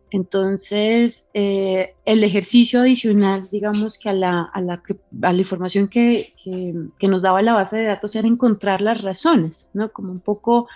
Entonces, 0.09 1.29
eh, 1.33 1.95
el 2.03 2.25
ejercicio 2.25 2.81
adicional, 2.81 3.47
digamos 3.49 3.97
que 3.97 4.09
a 4.09 4.13
la, 4.13 4.41
a 4.53 4.59
la, 4.59 4.83
a 5.21 5.31
la 5.31 5.39
información 5.39 5.87
que, 5.87 6.33
que, 6.43 6.73
que, 6.99 7.07
nos 7.07 7.21
daba 7.21 7.41
la 7.41 7.53
base 7.53 7.77
de 7.77 7.85
datos 7.85 8.17
era 8.17 8.27
encontrar 8.27 8.81
las 8.81 9.01
razones, 9.01 9.71
¿no? 9.73 9.93
Como 9.93 10.11
un 10.11 10.19
poco, 10.19 10.67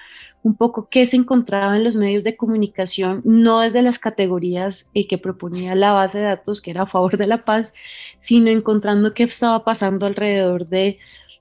un 0.46 0.56
poco 0.56 0.90
qué 0.92 1.08
se 1.08 1.18
encontraba 1.18 1.76
en 1.76 1.84
los 1.84 1.96
medios 1.96 2.24
de 2.24 2.38
comunicación, 2.38 3.24
no 3.26 3.62
desde 3.62 3.82
las 3.82 3.98
categorías 3.98 4.92
eh, 4.94 5.08
que 5.08 5.18
proponía 5.18 5.74
la 5.74 5.92
base 5.92 6.20
de 6.20 6.26
datos, 6.26 6.62
que 6.62 6.70
era 6.70 6.84
a 6.84 6.86
favor 6.86 7.18
de 7.18 7.26
la 7.26 7.44
paz, 7.46 7.74
sino 8.20 8.52
encontrando 8.52 9.16
qué 9.16 9.24
estaba 9.24 9.64
pasando 9.64 10.06
alrededor 10.06 10.68
de, 10.68 11.00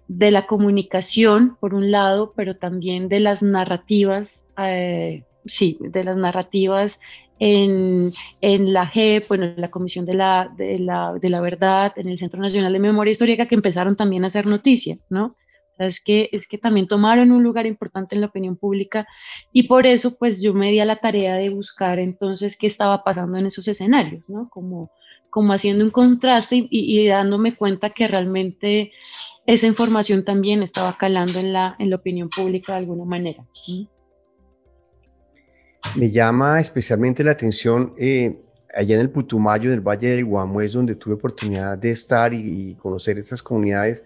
de 0.08 0.30
la 0.30 0.46
comunicación, 0.46 1.58
por 1.61 1.75
un 1.75 1.90
lado, 1.90 2.32
pero 2.34 2.56
también 2.56 3.11
de 3.11 3.20
las 3.20 3.42
narrativas. 3.42 4.46
Eh, 4.56 5.25
sí, 5.44 5.76
de 5.80 6.02
las 6.02 6.16
narrativas 6.16 6.99
en, 7.38 8.11
en, 8.40 8.73
la 8.73 8.87
JEP, 8.87 9.30
en 9.32 9.54
la 9.58 9.70
Comisión 9.70 10.06
de 10.06 10.14
la, 10.14 10.50
de, 10.56 10.78
la, 10.78 11.12
de 11.12 11.28
la 11.28 11.42
Verdad, 11.42 11.92
en 11.96 12.08
el 12.08 12.16
Centro 12.16 12.40
Nacional 12.40 12.73
de 12.73 12.78
Memoria 12.78 13.12
Histórica, 13.12 13.44
que 13.44 13.54
empezaron 13.54 13.96
también 13.96 14.25
a 14.25 14.28
hacer 14.28 14.46
noticia, 14.46 14.96
¿no? 15.11 15.37
Es 15.78 16.02
que, 16.02 16.28
es 16.33 16.47
que 16.47 16.59
también 16.59 16.87
tomaron 16.87 17.33
un 17.33 17.43
lugar 17.43 17.66
importante 17.66 18.14
en 18.14 18.21
la 18.21 18.28
opinión 18.28 18.57
pública 18.57 19.07
y 19.52 19.64
por 19.64 19.87
eso 19.87 20.16
pues 20.16 20.40
yo 20.40 20.54
me 20.54 20.71
di 20.71 20.81
a 20.81 20.85
la 20.85 20.97
tarea 20.97 21.35
de 21.35 21.50
buscar 21.50 21.99
entonces 21.99 22.57
qué 22.57 22.66
estaba 22.66 23.02
pasando 23.04 23.38
en 23.38 23.47
esos 23.47 23.66
escenarios, 23.69 24.28
¿no? 24.28 24.49
Como, 24.50 24.90
como 25.31 25.52
haciendo 25.52 25.85
un 25.85 25.90
contraste 25.90 26.57
y, 26.57 26.69
y, 26.71 27.07
dándome 27.09 27.57
cuenta 27.57 27.90
que 27.90 28.07
realmente 28.07 28.93
esa 29.47 29.66
información 29.66 30.25
también 30.25 30.62
estaba 30.62 30.97
calando 30.97 31.38
en 31.38 31.52
la, 31.52 31.76
en 31.78 31.90
la 31.90 31.97
opinión 31.97 32.28
pública 32.28 32.73
de 32.73 32.78
alguna 32.78 33.04
manera. 33.04 33.45
Me 35.97 36.11
llama 36.11 36.61
especialmente 36.61 37.23
la 37.23 37.33
atención 37.33 37.93
eh, 37.99 38.40
allá 38.75 38.97
en 38.97 39.00
el 39.02 39.11
Putumayo, 39.11 39.71
en 39.71 39.75
el 39.75 39.81
Valle 39.81 40.09
del 40.09 40.25
Guamués, 40.25 40.73
donde 40.73 40.95
tuve 40.95 41.14
oportunidad 41.14 41.78
de 41.78 41.90
estar 41.90 42.35
y, 42.35 42.75
conocer 42.76 43.19
estas 43.19 43.43
comunidades, 43.43 44.04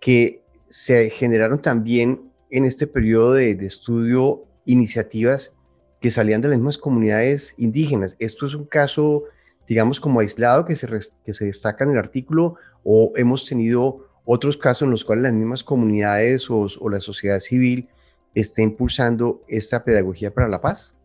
que 0.00 0.42
se 0.68 1.10
generaron 1.10 1.60
también 1.60 2.30
en 2.50 2.64
este 2.64 2.86
periodo 2.86 3.34
de, 3.34 3.50
estudio 3.52 4.44
iniciativas 4.64 5.54
que 6.00 6.10
salían 6.10 6.40
de 6.40 6.48
las 6.48 6.58
mismas 6.58 6.78
comunidades 6.78 7.54
indígenas. 7.58 8.16
Esto 8.18 8.46
es 8.46 8.54
un 8.54 8.64
caso, 8.64 9.24
digamos, 9.66 10.00
como 10.00 10.20
aislado 10.20 10.64
que 10.64 10.74
se, 10.74 10.86
que 11.24 11.32
se 11.32 11.44
destaca 11.44 11.84
en 11.84 11.90
el 11.90 11.98
artículo 11.98 12.56
o 12.84 13.12
hemos 13.16 13.46
tenido 13.46 14.08
otros 14.24 14.56
casos 14.56 14.82
en 14.82 14.90
los 14.90 15.04
cuales 15.04 15.24
las 15.24 15.32
mismas 15.32 15.64
comunidades 15.64 16.50
o, 16.50 16.66
o 16.80 16.88
la 16.90 17.00
sociedad 17.00 17.38
civil 17.38 17.88
está 18.34 18.62
impulsando 18.62 19.42
esta 19.48 19.84
pedagogía 19.84 20.32
para 20.34 20.48
la 20.48 20.60
paz. 20.60 20.96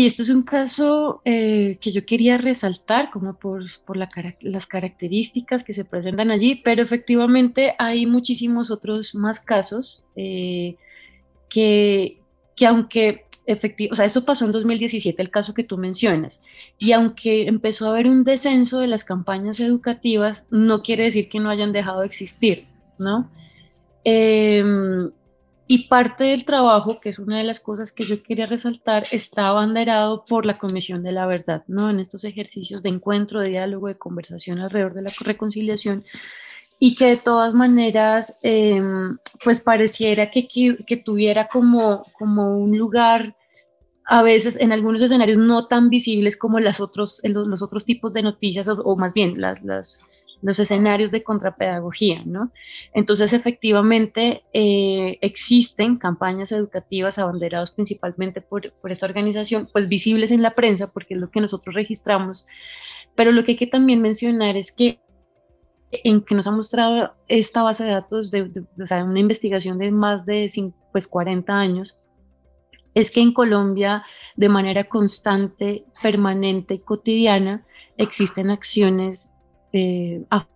Sí, 0.00 0.06
esto 0.06 0.22
es 0.22 0.30
un 0.30 0.44
caso 0.44 1.20
eh, 1.26 1.76
que 1.78 1.90
yo 1.90 2.06
quería 2.06 2.38
resaltar 2.38 3.10
como 3.10 3.34
por, 3.38 3.64
por 3.84 3.98
la, 3.98 4.08
las 4.40 4.66
características 4.66 5.62
que 5.62 5.74
se 5.74 5.84
presentan 5.84 6.30
allí, 6.30 6.54
pero 6.54 6.82
efectivamente 6.82 7.74
hay 7.78 8.06
muchísimos 8.06 8.70
otros 8.70 9.14
más 9.14 9.40
casos 9.40 10.02
eh, 10.16 10.76
que, 11.50 12.18
que 12.56 12.66
aunque 12.66 13.26
efectivo, 13.44 13.92
o 13.92 13.94
sea, 13.94 14.06
eso 14.06 14.24
pasó 14.24 14.46
en 14.46 14.52
2017, 14.52 15.20
el 15.20 15.30
caso 15.30 15.52
que 15.52 15.64
tú 15.64 15.76
mencionas, 15.76 16.40
y 16.78 16.92
aunque 16.92 17.46
empezó 17.46 17.86
a 17.86 17.90
haber 17.90 18.06
un 18.06 18.24
descenso 18.24 18.78
de 18.78 18.86
las 18.86 19.04
campañas 19.04 19.60
educativas, 19.60 20.46
no 20.50 20.80
quiere 20.80 21.04
decir 21.04 21.28
que 21.28 21.40
no 21.40 21.50
hayan 21.50 21.72
dejado 21.72 22.00
de 22.00 22.06
existir, 22.06 22.68
¿no? 22.98 23.30
Eh, 24.06 24.64
y 25.70 25.86
parte 25.86 26.24
del 26.24 26.44
trabajo, 26.44 26.98
que 26.98 27.10
es 27.10 27.20
una 27.20 27.38
de 27.38 27.44
las 27.44 27.60
cosas 27.60 27.92
que 27.92 28.02
yo 28.02 28.24
quería 28.24 28.46
resaltar, 28.46 29.04
está 29.12 29.46
abanderado 29.46 30.24
por 30.24 30.44
la 30.44 30.58
Comisión 30.58 31.04
de 31.04 31.12
la 31.12 31.28
Verdad, 31.28 31.62
¿no? 31.68 31.88
En 31.88 32.00
estos 32.00 32.24
ejercicios 32.24 32.82
de 32.82 32.88
encuentro, 32.88 33.38
de 33.38 33.50
diálogo, 33.50 33.86
de 33.86 33.96
conversación 33.96 34.58
alrededor 34.58 34.94
de 34.94 35.02
la 35.02 35.12
reconciliación, 35.20 36.02
y 36.80 36.96
que 36.96 37.06
de 37.06 37.16
todas 37.18 37.54
maneras, 37.54 38.40
em, 38.42 39.16
pues 39.44 39.60
pareciera 39.60 40.28
que, 40.32 40.48
tuviera 41.04 41.46
como, 41.46 42.04
como 42.18 42.58
un 42.58 42.76
lugar 42.76 43.36
a 44.06 44.22
veces 44.24 44.60
en 44.60 44.72
algunos 44.72 45.02
escenarios 45.02 45.38
no 45.38 45.68
tan 45.68 45.88
visibles 45.88 46.36
como 46.36 46.58
las 46.58 46.80
los, 46.80 47.62
otros 47.62 47.84
tipos 47.84 48.12
de 48.12 48.22
noticias 48.22 48.68
o, 48.68 48.96
más 48.96 49.14
bien 49.14 49.40
las, 49.40 50.04
los 50.42 50.58
escenarios 50.58 51.10
de 51.10 51.22
contrapedagogía, 51.22 52.22
¿no? 52.24 52.50
Entonces, 52.94 53.32
efectivamente, 53.32 54.42
eh, 54.52 55.18
existen 55.20 55.96
campañas 55.96 56.52
educativas 56.52 57.18
abanderadas 57.18 57.72
principalmente 57.72 58.40
por, 58.40 58.72
por, 58.72 58.90
esta 58.90 59.06
organización, 59.06 59.68
pues 59.72 59.88
visibles 59.88 60.30
en 60.30 60.42
la 60.42 60.54
prensa, 60.54 60.90
porque 60.90 61.14
es 61.14 61.20
lo 61.20 61.30
que 61.30 61.40
nosotros 61.40 61.74
registramos, 61.74 62.46
pero 63.14 63.32
lo 63.32 63.44
que 63.44 63.52
hay 63.52 63.58
que 63.58 63.66
también 63.66 64.00
mencionar 64.00 64.56
es 64.56 64.72
que 64.72 65.00
en 65.92 66.22
que 66.22 66.34
nos 66.34 66.46
ha 66.46 66.52
mostrado 66.52 67.14
esta 67.28 67.62
base 67.62 67.84
de 67.84 67.90
datos 67.90 68.30
de, 68.30 68.64
o 68.80 68.86
sea, 68.86 69.04
una 69.04 69.18
investigación 69.18 69.78
de 69.78 69.90
más 69.90 70.24
de 70.24 70.48
pues, 70.92 71.08
40 71.08 71.52
años, 71.52 71.96
es 72.94 73.10
que 73.10 73.20
en 73.20 73.32
Colombia 73.32 74.04
de 74.36 74.48
manera 74.48 74.84
constante, 74.84 75.84
permanente 76.02 76.74
y 76.74 76.78
cotidiana 76.78 77.64
existen 77.96 78.50
acciones 78.50 79.30
eh, 79.72 80.24
a 80.30 80.46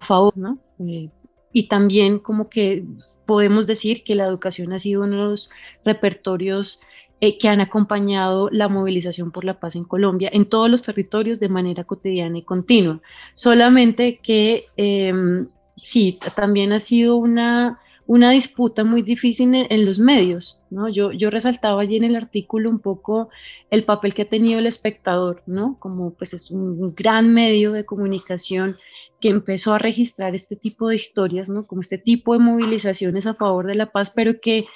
favor, 0.00 0.36
¿no? 0.36 0.58
Eh, 0.80 1.10
y 1.52 1.68
también 1.68 2.18
como 2.18 2.48
que 2.48 2.84
podemos 3.24 3.66
decir 3.66 4.04
que 4.04 4.14
la 4.14 4.26
educación 4.26 4.72
ha 4.72 4.78
sido 4.78 5.02
uno 5.02 5.16
de 5.16 5.30
los 5.30 5.50
repertorios 5.84 6.80
eh, 7.20 7.38
que 7.38 7.48
han 7.48 7.62
acompañado 7.62 8.50
la 8.50 8.68
movilización 8.68 9.32
por 9.32 9.44
la 9.44 9.58
paz 9.58 9.74
en 9.74 9.84
Colombia 9.84 10.28
en 10.32 10.48
todos 10.48 10.68
los 10.68 10.82
territorios 10.82 11.40
de 11.40 11.48
manera 11.48 11.84
cotidiana 11.84 12.36
y 12.36 12.42
continua. 12.42 13.00
Solamente 13.34 14.18
que 14.18 14.66
em, 14.76 15.48
sí, 15.74 16.18
también 16.34 16.72
ha 16.74 16.78
sido 16.78 17.16
una 17.16 17.80
una 18.06 18.30
disputa 18.30 18.84
muy 18.84 19.02
difícil 19.02 19.52
en, 19.54 19.84
los 19.84 19.98
medios, 19.98 20.60
¿no? 20.70 20.88
Yo, 20.88 21.10
resaltaba 21.30 21.82
allí 21.82 21.96
en 21.96 22.04
el 22.04 22.14
artículo 22.14 22.70
un 22.70 22.78
poco 22.78 23.30
el 23.70 23.84
papel 23.84 24.14
que 24.14 24.22
ha 24.22 24.28
tenido 24.28 24.60
el 24.60 24.66
espectador, 24.66 25.42
¿no? 25.46 25.76
Como 25.80 26.14
pues 26.14 26.32
es 26.32 26.50
un 26.50 26.94
gran 26.94 27.34
medio 27.34 27.72
de 27.72 27.84
comunicación 27.84 28.76
que 29.20 29.28
empezó 29.28 29.74
a 29.74 29.78
registrar 29.78 30.34
este 30.34 30.54
tipo 30.54 30.88
de 30.88 30.94
historias, 30.94 31.48
¿no? 31.48 31.66
Como 31.66 31.80
este 31.80 31.98
tipo 31.98 32.32
de 32.34 32.38
movilizaciones 32.38 33.26
a 33.26 33.34
favor 33.34 33.66
de 33.66 33.74
la 33.74 33.90
paz, 33.90 34.10
pero 34.10 34.40
que 34.40 34.66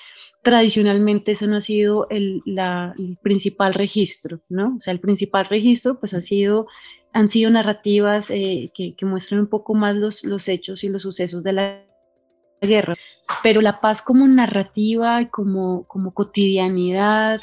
tradicionalmente 0.42 1.32
ese 1.32 1.46
no 1.46 1.56
ha 1.56 1.60
sido 1.60 2.08
el, 2.10 2.42
la, 2.44 2.94
principal 3.22 3.74
registro, 3.74 4.40
¿no? 4.48 4.76
O 4.76 4.80
sea, 4.80 4.92
el 4.92 5.00
principal 5.00 5.46
registro 5.46 6.00
pues 6.00 6.14
ha 6.14 6.20
sido 6.20 6.66
han 7.12 7.26
sido 7.26 7.50
narrativas 7.50 8.30
eh, 8.30 8.70
que, 8.72 8.94
que, 8.94 9.04
muestran 9.04 9.40
un 9.40 9.48
poco 9.48 9.74
más 9.74 9.96
los 9.96 10.48
hechos 10.48 10.84
y 10.84 10.88
los 10.88 11.02
sucesos 11.02 11.42
de 11.42 11.52
la 11.52 11.89
guerra, 12.66 12.94
pero 13.42 13.60
la 13.60 13.80
paz 13.80 14.02
como 14.02 14.26
narrativa 14.26 15.20
y 15.22 15.26
como, 15.26 15.84
como 15.84 16.12
cotidianidad 16.12 17.40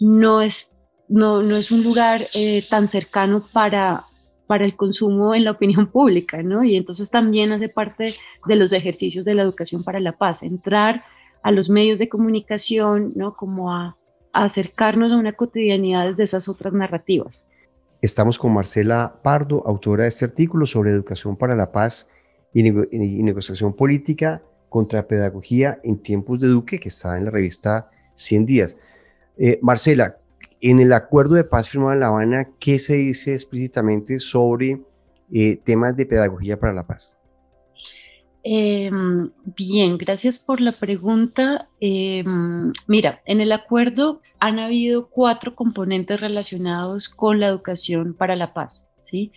no 0.00 0.42
es, 0.42 0.70
no, 1.08 1.42
no 1.42 1.56
es 1.56 1.70
un 1.70 1.82
lugar 1.82 2.20
eh, 2.34 2.62
tan 2.68 2.88
cercano 2.88 3.44
para, 3.52 4.04
para 4.46 4.64
el 4.64 4.76
consumo 4.76 5.34
en 5.34 5.44
la 5.44 5.52
opinión 5.52 5.90
pública, 5.90 6.42
¿no? 6.42 6.64
Y 6.64 6.76
entonces 6.76 7.10
también 7.10 7.52
hace 7.52 7.68
parte 7.68 8.16
de 8.46 8.56
los 8.56 8.72
ejercicios 8.72 9.24
de 9.24 9.34
la 9.34 9.42
educación 9.42 9.84
para 9.84 10.00
la 10.00 10.12
paz, 10.12 10.42
entrar 10.42 11.04
a 11.42 11.50
los 11.50 11.70
medios 11.70 11.98
de 11.98 12.08
comunicación, 12.08 13.12
¿no? 13.14 13.34
Como 13.34 13.72
a, 13.72 13.96
acercarnos 14.32 15.12
a 15.12 15.16
una 15.16 15.32
cotidianidad 15.32 16.14
de 16.14 16.22
esas 16.22 16.48
otras 16.48 16.72
narrativas. 16.72 17.46
Estamos 18.00 18.38
con 18.38 18.54
Marcela 18.54 19.20
Pardo, 19.22 19.62
autora 19.66 20.04
de 20.04 20.08
este 20.08 20.24
artículo 20.24 20.66
sobre 20.66 20.90
educación 20.90 21.36
para 21.36 21.54
la 21.56 21.72
paz 21.72 22.12
y, 22.52 22.62
negociación 22.62 23.74
política 23.74 24.42
contra 24.70 25.06
pedagogía 25.06 25.78
en 25.84 25.98
tiempos 25.98 26.40
de 26.40 26.48
Duque, 26.48 26.80
que 26.80 26.88
está 26.88 27.18
en 27.18 27.26
la 27.26 27.30
revista 27.30 27.90
100 28.14 28.46
días. 28.46 28.76
Eh, 29.36 29.58
Marcela, 29.60 30.16
en 30.62 30.80
el 30.80 30.92
acuerdo 30.94 31.34
de 31.34 31.44
paz 31.44 31.68
firmado 31.68 31.92
en 31.92 32.00
La 32.00 32.06
Habana, 32.06 32.48
¿qué 32.58 32.78
se 32.78 32.94
dice 32.94 33.34
explícitamente 33.34 34.18
sobre 34.18 34.80
eh, 35.32 35.56
temas 35.56 35.96
de 35.96 36.06
pedagogía 36.06 36.58
para 36.58 36.72
la 36.72 36.86
paz? 36.86 37.16
Em, 38.42 39.30
bien, 39.44 39.98
gracias 39.98 40.38
por 40.38 40.60
la 40.60 40.72
pregunta. 40.72 41.68
Em, 41.80 42.72
mira, 42.86 43.20
en 43.26 43.40
el 43.40 43.52
acuerdo 43.52 44.22
han 44.38 44.58
habido 44.58 45.10
cuatro 45.10 45.54
componentes 45.54 46.20
relacionados 46.20 47.08
con 47.08 47.40
la 47.40 47.48
educación 47.48 48.14
para 48.14 48.36
la 48.36 48.54
paz. 48.54 48.88
¿sí? 49.02 49.32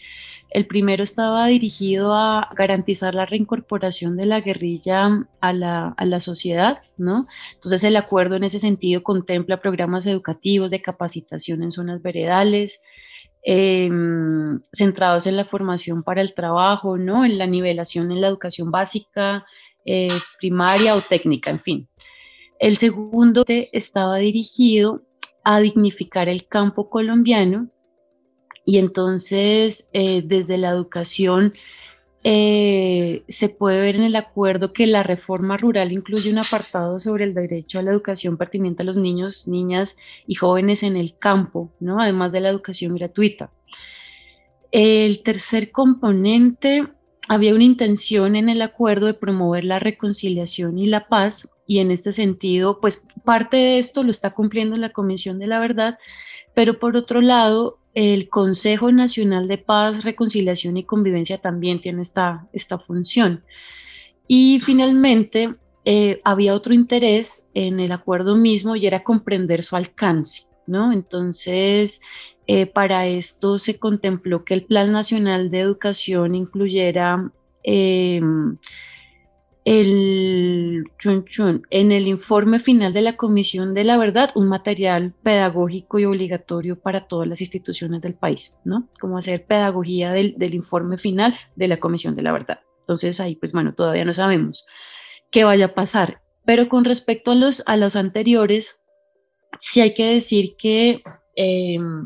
El 0.54 0.68
primero 0.68 1.04
estaba 1.04 1.48
dirigido 1.48 2.14
a 2.14 2.48
garantizar 2.56 3.16
la 3.16 3.26
reincorporación 3.26 4.16
de 4.16 4.26
la 4.26 4.40
guerrilla 4.40 5.28
a 5.42 5.54
la, 5.54 5.90
a 5.98 6.06
la 6.06 6.20
sociedad, 6.20 6.82
¿no? 6.98 7.28
Entonces 7.56 7.84
el 7.84 7.96
acuerdo 7.96 8.36
en 8.36 8.44
ese 8.44 8.60
sentido 8.60 9.04
contempla 9.04 9.60
programas 9.60 10.06
educativos 10.06 10.70
de 10.72 10.82
capacitación 10.82 11.64
en 11.64 11.72
zonas 11.72 12.02
veredales, 12.02 12.84
Em, 13.46 14.62
centrados 14.72 15.28
en 15.28 15.36
la 15.36 15.44
formación 15.44 16.02
para 16.02 16.22
el 16.22 16.34
trabajo, 16.34 16.98
¿no? 16.98 17.26
en 17.26 17.38
la 17.38 17.46
nivelación 17.46 18.10
en 18.14 18.22
la 18.22 18.30
educación 18.30 18.72
básica, 18.72 19.46
eh, 19.86 20.08
primaria 20.40 20.96
o 20.96 21.02
técnica, 21.02 21.52
en 21.52 21.60
fin. 21.60 21.90
El 22.58 22.78
segundo 22.78 23.44
estaba 23.46 24.16
dirigido 24.16 25.04
a 25.44 25.60
dignificar 25.60 26.30
el 26.30 26.48
campo 26.48 26.90
colombiano 26.90 27.68
y 28.66 28.78
entonces 28.78 29.90
eh, 29.94 30.22
desde 30.26 30.58
la 30.58 30.70
educación 30.70 31.54
eh, 32.26 33.24
se 33.28 33.50
puede 33.50 33.82
ver 33.82 33.98
en 33.98 34.04
el 34.04 34.16
acuerdo 34.16 34.72
que 34.72 34.88
la 34.88 35.04
reforma 35.04 35.58
rural 35.58 35.92
incluye 35.92 36.32
un 36.32 36.38
apartado 36.38 37.02
sobre 37.02 37.26
el 37.26 37.34
derecho 37.34 37.80
a 37.80 37.82
la 37.82 37.92
educación 37.92 38.38
pertinente 38.38 38.84
a 38.84 38.86
los 38.86 38.96
niños, 38.96 39.48
niñas 39.48 39.98
y 40.26 40.36
jóvenes 40.36 40.84
en 40.84 40.96
el 40.96 41.18
campo, 41.18 41.74
¿no? 41.82 42.02
además 42.02 42.32
de 42.32 42.40
la 42.40 42.50
educación 42.50 42.96
gratuita. 42.96 43.52
El 44.72 45.22
tercer 45.22 45.72
componente, 45.72 46.88
había 47.28 47.54
una 47.54 47.64
intención 47.64 48.36
en 48.36 48.50
el 48.50 48.62
acuerdo 48.62 49.06
de 49.06 49.14
promover 49.14 49.66
la 49.66 49.80
reconciliación 49.80 50.78
y 50.78 50.88
la 50.88 51.08
paz 51.08 51.54
y 51.68 51.80
en 51.80 51.92
este 51.92 52.12
sentido, 52.12 52.80
pues 52.82 53.08
parte 53.24 53.58
de 53.58 53.80
esto 53.80 54.04
lo 54.04 54.12
está 54.12 54.32
cumpliendo 54.32 54.76
la 54.78 54.90
Comisión 54.90 55.40
de 55.40 55.48
la 55.48 55.60
Verdad, 55.60 55.98
pero 56.54 56.80
por 56.80 56.96
otro 56.96 57.22
lado, 57.22 57.80
el 57.94 58.30
Consejo 58.30 58.92
Nacional 58.92 59.48
de 59.48 59.58
Paz, 59.58 60.04
Reconciliación 60.04 60.78
y 60.78 60.84
Convivencia 60.84 61.38
también 61.38 61.82
tiene 61.82 62.02
esta, 62.02 62.48
esta 62.54 62.80
función. 62.80 63.44
Y 64.28 64.60
finalmente, 64.60 65.56
eh, 65.86 66.22
había 66.24 66.56
otro 66.56 66.74
interés 66.74 67.46
en 67.54 67.80
el 67.80 67.92
acuerdo 67.92 68.36
mismo 68.36 68.76
y 68.76 68.88
era 68.88 69.04
comprender 69.04 69.64
su 69.64 69.76
alcance, 69.76 70.44
¿no? 70.66 70.94
Entonces, 70.94 72.00
eh, 72.48 72.66
para 72.66 73.06
esto 73.08 73.58
se 73.58 73.78
contempló 73.78 74.46
que 74.46 74.54
el 74.54 74.64
Plan 74.64 74.92
Nacional 74.92 75.52
de 75.52 75.60
Educación 75.60 76.36
incluyera 76.36 77.32
em, 77.64 78.58
el, 79.66 80.84
en 81.70 81.92
el 81.92 82.08
informe 82.08 82.60
final 82.60 82.92
de 82.92 83.02
la 83.02 83.16
Comisión 83.16 83.74
de 83.74 83.84
la 83.84 83.98
Verdad 83.98 84.32
un 84.36 84.48
material 84.48 85.14
pedagógico 85.24 86.00
y 86.00 86.06
obligatorio 86.06 86.80
para 86.80 87.08
todas 87.08 87.28
las 87.28 87.42
instituciones 87.42 88.02
del 88.02 88.14
país, 88.14 88.58
¿no? 88.66 88.90
Como 89.00 89.18
hacer 89.18 89.46
pedagogía 89.46 90.12
del, 90.12 90.36
informe 90.54 90.98
final 90.98 91.36
de 91.56 91.68
la 91.68 91.80
Comisión 91.80 92.16
de 92.16 92.24
la 92.24 92.34
Verdad. 92.34 92.60
Entonces 92.82 93.20
ahí, 93.20 93.36
pues 93.36 93.54
bueno, 93.54 93.74
todavía 93.74 94.04
no 94.04 94.14
sabemos 94.14 94.66
qué 95.32 95.46
vaya 95.46 95.66
a 95.66 95.74
pasar. 95.74 96.22
Pero 96.46 96.68
con 96.68 96.84
respecto 96.84 97.32
a 97.32 97.36
los, 97.36 97.64
a 97.66 97.78
los 97.78 97.96
anteriores, 97.96 98.82
sí 99.60 99.82
hay 99.82 99.94
que 99.94 100.06
decir 100.06 100.56
que... 100.58 101.04
Em, 101.36 102.06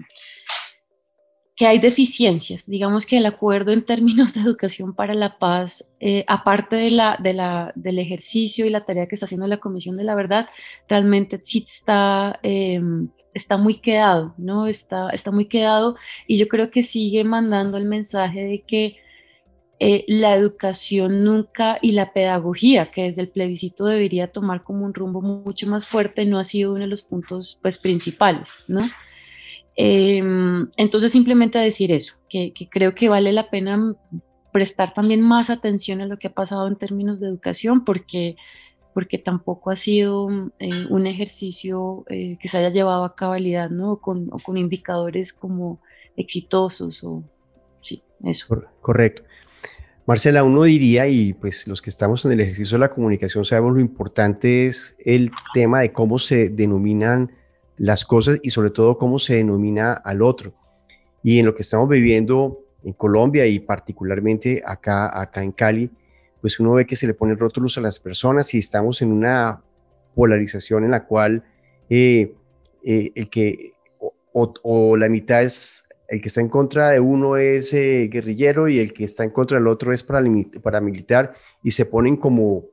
que 1.57 1.65
hay 1.65 1.79
deficiencias. 1.79 2.67
Digamos 2.67 3.07
que 3.07 3.17
el 3.17 3.25
acuerdo 3.25 3.71
en 3.71 3.83
términos 3.83 4.35
de 4.35 4.41
educación 4.41 4.93
para 4.93 5.15
la 5.15 5.39
paz, 5.39 5.91
eh, 5.99 6.23
aparte 6.27 6.75
de 6.75 6.91
la, 6.91 7.17
de 7.19 7.33
la, 7.33 7.73
del 7.75 7.97
ejercicio 7.97 8.65
y 8.65 8.69
la 8.69 8.85
tarea 8.85 9.07
que 9.07 9.15
está 9.15 9.25
haciendo 9.25 9.47
la 9.47 9.57
Comisión 9.57 9.97
de 9.97 10.03
la 10.03 10.13
Verdad, 10.13 10.47
realmente 10.87 11.41
sí 11.43 11.65
está, 11.67 12.39
em, 12.43 13.09
está 13.33 13.57
muy 13.57 13.79
quedado, 13.79 14.35
¿no? 14.37 14.67
Está, 14.67 15.09
está 15.09 15.31
muy 15.31 15.45
quedado 15.45 15.95
y 16.27 16.37
yo 16.37 16.47
creo 16.47 16.69
que 16.69 16.83
sigue 16.83 17.23
mandando 17.23 17.77
el 17.77 17.85
mensaje 17.85 18.43
de 18.43 18.61
que 18.61 18.97
eh, 19.79 20.05
la 20.07 20.35
educación 20.35 21.23
nunca 21.23 21.79
y 21.81 21.93
la 21.93 22.13
pedagogía, 22.13 22.91
que 22.91 23.03
desde 23.03 23.23
el 23.23 23.29
plebiscito 23.29 23.85
debería 23.85 24.31
tomar 24.31 24.63
como 24.63 24.85
un 24.85 24.93
rumbo 24.93 25.21
mucho 25.21 25.67
más 25.67 25.87
fuerte, 25.87 26.23
no 26.27 26.37
ha 26.37 26.43
sido 26.43 26.73
uno 26.73 26.81
de 26.81 26.87
los 26.87 27.01
puntos 27.01 27.57
pues, 27.63 27.79
principales, 27.79 28.57
¿no? 28.67 28.81
Em, 29.79 30.71
entonces 30.75 31.11
simplemente 31.11 31.59
decir 31.59 31.91
eso, 31.91 32.15
que, 32.27 32.51
creo 32.71 32.95
que 32.95 33.09
vale 33.09 33.31
la 33.31 33.51
pena 33.51 33.95
prestar 34.51 34.91
también 34.91 35.21
más 35.21 35.51
atención 35.51 36.01
a 36.01 36.07
lo 36.07 36.17
que 36.17 36.27
ha 36.27 36.33
pasado 36.33 36.67
en 36.67 36.77
términos 36.77 37.19
de 37.19 37.27
educación, 37.27 37.85
porque, 37.85 38.37
porque 38.95 39.19
tampoco 39.19 39.69
ha 39.69 39.75
sido 39.75 40.29
eh, 40.57 40.87
un 40.89 41.05
ejercicio 41.05 42.05
eh, 42.09 42.39
que 42.41 42.47
se 42.47 42.57
haya 42.57 42.69
llevado 42.69 43.03
a 43.03 43.15
cabalidad, 43.15 43.69
¿no? 43.69 43.97
Con, 43.97 44.29
o 44.31 44.39
con 44.39 44.57
indicadores 44.57 45.31
como 45.31 45.79
exitosos 46.15 47.03
o 47.03 47.23
sí, 47.81 48.01
eso. 48.23 48.47
Correcto. 48.81 49.21
Marcela, 50.07 50.43
uno 50.43 50.63
diría, 50.63 51.07
y 51.07 51.33
pues 51.33 51.67
los 51.67 51.83
que 51.83 51.91
estamos 51.91 52.25
en 52.25 52.31
el 52.31 52.39
ejercicio 52.39 52.77
de 52.77 52.79
la 52.79 52.89
comunicación 52.89 53.45
sabemos 53.45 53.75
lo 53.75 53.79
importante 53.79 54.65
es 54.65 54.97
el 55.05 55.29
tema 55.53 55.81
de 55.81 55.91
cómo 55.91 56.17
se 56.17 56.49
denominan 56.49 57.31
las 57.77 58.05
cosas 58.05 58.39
y 58.41 58.49
sobre 58.49 58.71
todo 58.71 58.97
cómo 58.97 59.19
se 59.19 59.35
denomina 59.35 59.93
al 59.93 60.21
otro. 60.21 60.53
Y 61.23 61.39
en 61.39 61.45
lo 61.45 61.55
que 61.55 61.61
estamos 61.61 61.87
viviendo 61.89 62.63
en 62.83 62.93
Colombia 62.93 63.45
y 63.45 63.59
particularmente 63.59 64.61
acá, 64.65 65.19
acá 65.19 65.43
en 65.43 65.51
Cali, 65.51 65.91
pues 66.41 66.59
uno 66.59 66.73
ve 66.73 66.85
que 66.85 66.95
se 66.95 67.07
le 67.07 67.13
ponen 67.13 67.37
rótulos 67.37 67.77
a 67.77 67.81
las 67.81 67.99
personas 67.99 68.53
y 68.53 68.59
estamos 68.59 69.01
en 69.01 69.11
una 69.11 69.63
polarización 70.15 70.83
en 70.83 70.91
la 70.91 71.05
cual 71.05 71.43
eh, 71.89 72.33
eh, 72.83 73.11
el 73.15 73.29
que 73.29 73.71
o, 74.33 74.95
la 74.97 75.09
mitad 75.09 75.41
es 75.43 75.85
el 76.09 76.21
que 76.21 76.27
está 76.27 76.41
en 76.41 76.49
contra 76.49 76.89
de 76.89 76.99
uno 76.99 77.37
es 77.37 77.73
eh, 77.73 78.07
guerrillero 78.11 78.69
y 78.69 78.79
el 78.79 78.93
que 78.93 79.03
está 79.03 79.23
en 79.23 79.31
contra 79.31 79.57
del 79.57 79.67
otro 79.67 79.91
es 79.91 80.03
paramilitar 80.03 81.33
y 81.63 81.71
se 81.71 81.85
ponen 81.85 82.15
como, 82.15 82.65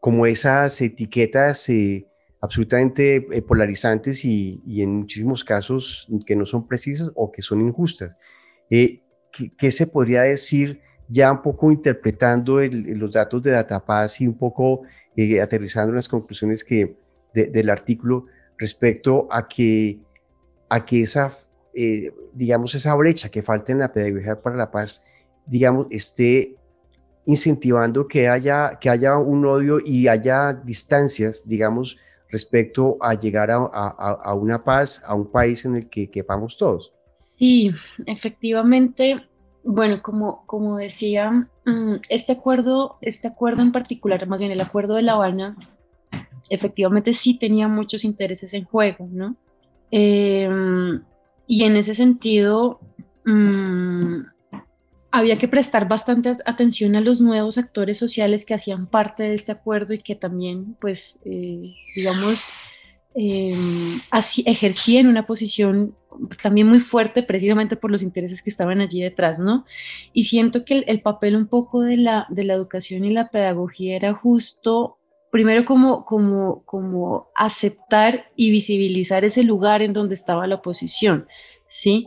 como 0.00 0.26
esas 0.26 0.80
etiquetas 0.80 1.68
absolutamente 2.40 3.26
eh, 3.30 3.42
polarizantes 3.42 4.24
y, 4.24 4.62
en 4.66 5.00
muchísimos 5.00 5.44
casos 5.44 6.08
que 6.26 6.36
no 6.36 6.46
son 6.46 6.66
precisas 6.66 7.12
o 7.14 7.30
que 7.30 7.42
son 7.42 7.60
injustas. 7.60 8.16
Eh, 8.70 9.02
¿qué, 9.58 9.70
se 9.70 9.86
podría 9.86 10.22
decir 10.22 10.80
ya 11.08 11.30
un 11.32 11.42
poco 11.42 11.70
interpretando 11.70 12.60
los 12.60 13.12
datos 13.12 13.42
de 13.42 13.50
Datapaz 13.50 14.20
y 14.20 14.26
un 14.26 14.38
poco 14.38 14.82
eh, 15.16 15.40
aterrizando 15.40 15.92
las 15.92 16.08
conclusiones 16.08 16.64
que, 16.64 16.96
del 17.34 17.70
artículo 17.70 18.26
respecto 18.58 19.28
a 19.30 19.46
que, 19.46 20.00
a 20.68 20.84
que 20.84 21.02
esa, 21.02 21.32
digamos, 22.34 22.74
esa 22.74 22.94
brecha 22.94 23.28
que 23.28 23.42
falta 23.42 23.72
en 23.72 23.78
la 23.78 23.92
pedagogía 23.92 24.40
para 24.40 24.56
la 24.56 24.70
paz, 24.70 25.04
digamos, 25.46 25.86
esté 25.90 26.56
incentivando 27.26 28.08
que 28.08 28.28
haya, 28.28 28.78
que 28.80 28.90
haya 28.90 29.16
un 29.18 29.44
odio 29.46 29.78
y 29.84 30.08
haya 30.08 30.52
distancias, 30.52 31.46
digamos, 31.46 31.98
respecto 32.30 32.96
a 33.00 33.14
llegar 33.14 33.50
a, 33.50 34.34
una 34.34 34.62
paz, 34.62 35.02
a 35.06 35.14
un 35.14 35.30
país 35.30 35.64
en 35.64 35.76
el 35.76 35.88
que 35.88 36.10
quepamos 36.10 36.56
todos. 36.56 36.92
Sí, 37.18 37.70
efectivamente. 38.06 39.26
Bueno, 39.62 40.00
como, 40.02 40.46
como 40.46 40.78
decía, 40.78 41.48
mm, 41.66 41.96
este 42.08 42.32
acuerdo, 42.32 42.96
este 43.02 43.28
acuerdo 43.28 43.62
en 43.62 43.72
particular, 43.72 44.26
más 44.26 44.40
bien 44.40 44.52
el 44.52 44.60
acuerdo 44.60 44.94
de 44.94 45.02
La 45.02 45.12
Habana, 45.12 45.56
efectivamente 46.48 47.12
sí 47.12 47.38
tenía 47.38 47.68
muchos 47.68 48.04
intereses 48.04 48.54
en 48.54 48.64
juego, 48.64 49.08
¿no? 49.10 49.36
Em, 49.90 51.02
y 51.46 51.64
en 51.64 51.76
ese 51.76 51.94
sentido, 51.94 52.80
mm, 53.24 54.20
había 55.12 55.38
que 55.38 55.48
prestar 55.48 55.88
bastante 55.88 56.36
atención 56.44 56.94
a 56.96 57.00
los 57.00 57.20
nuevos 57.20 57.58
actores 57.58 57.98
sociales 57.98 58.44
que 58.44 58.54
hacían 58.54 58.86
parte 58.86 59.24
de 59.24 59.34
este 59.34 59.52
acuerdo 59.52 59.94
y 59.94 59.98
que 59.98 60.14
también, 60.14 60.76
pues, 60.80 61.18
eh, 61.24 61.72
digamos, 61.96 62.44
eh, 63.14 63.52
ejercían 64.46 65.08
una 65.08 65.26
posición 65.26 65.96
también 66.42 66.68
muy 66.68 66.80
fuerte 66.80 67.22
precisamente 67.22 67.76
por 67.76 67.90
los 67.90 68.02
intereses 68.02 68.42
que 68.42 68.50
estaban 68.50 68.80
allí 68.80 69.00
detrás, 69.00 69.38
¿no? 69.38 69.64
Y 70.12 70.24
siento 70.24 70.64
que 70.64 70.84
el, 70.86 71.00
papel 71.00 71.36
un 71.36 71.46
poco 71.46 71.82
de 71.82 71.96
la, 71.96 72.26
de 72.28 72.44
la 72.44 72.54
educación 72.54 73.04
y 73.04 73.12
la 73.12 73.28
pedagogía 73.28 73.96
era 73.96 74.14
justo, 74.14 74.98
primero 75.30 75.64
como, 75.64 76.04
como, 76.04 76.62
como 76.64 77.28
aceptar 77.34 78.26
y 78.36 78.50
visibilizar 78.50 79.24
ese 79.24 79.42
lugar 79.42 79.82
en 79.82 79.92
donde 79.92 80.14
estaba 80.14 80.46
la 80.46 80.56
oposición, 80.56 81.26
¿sí? 81.66 82.06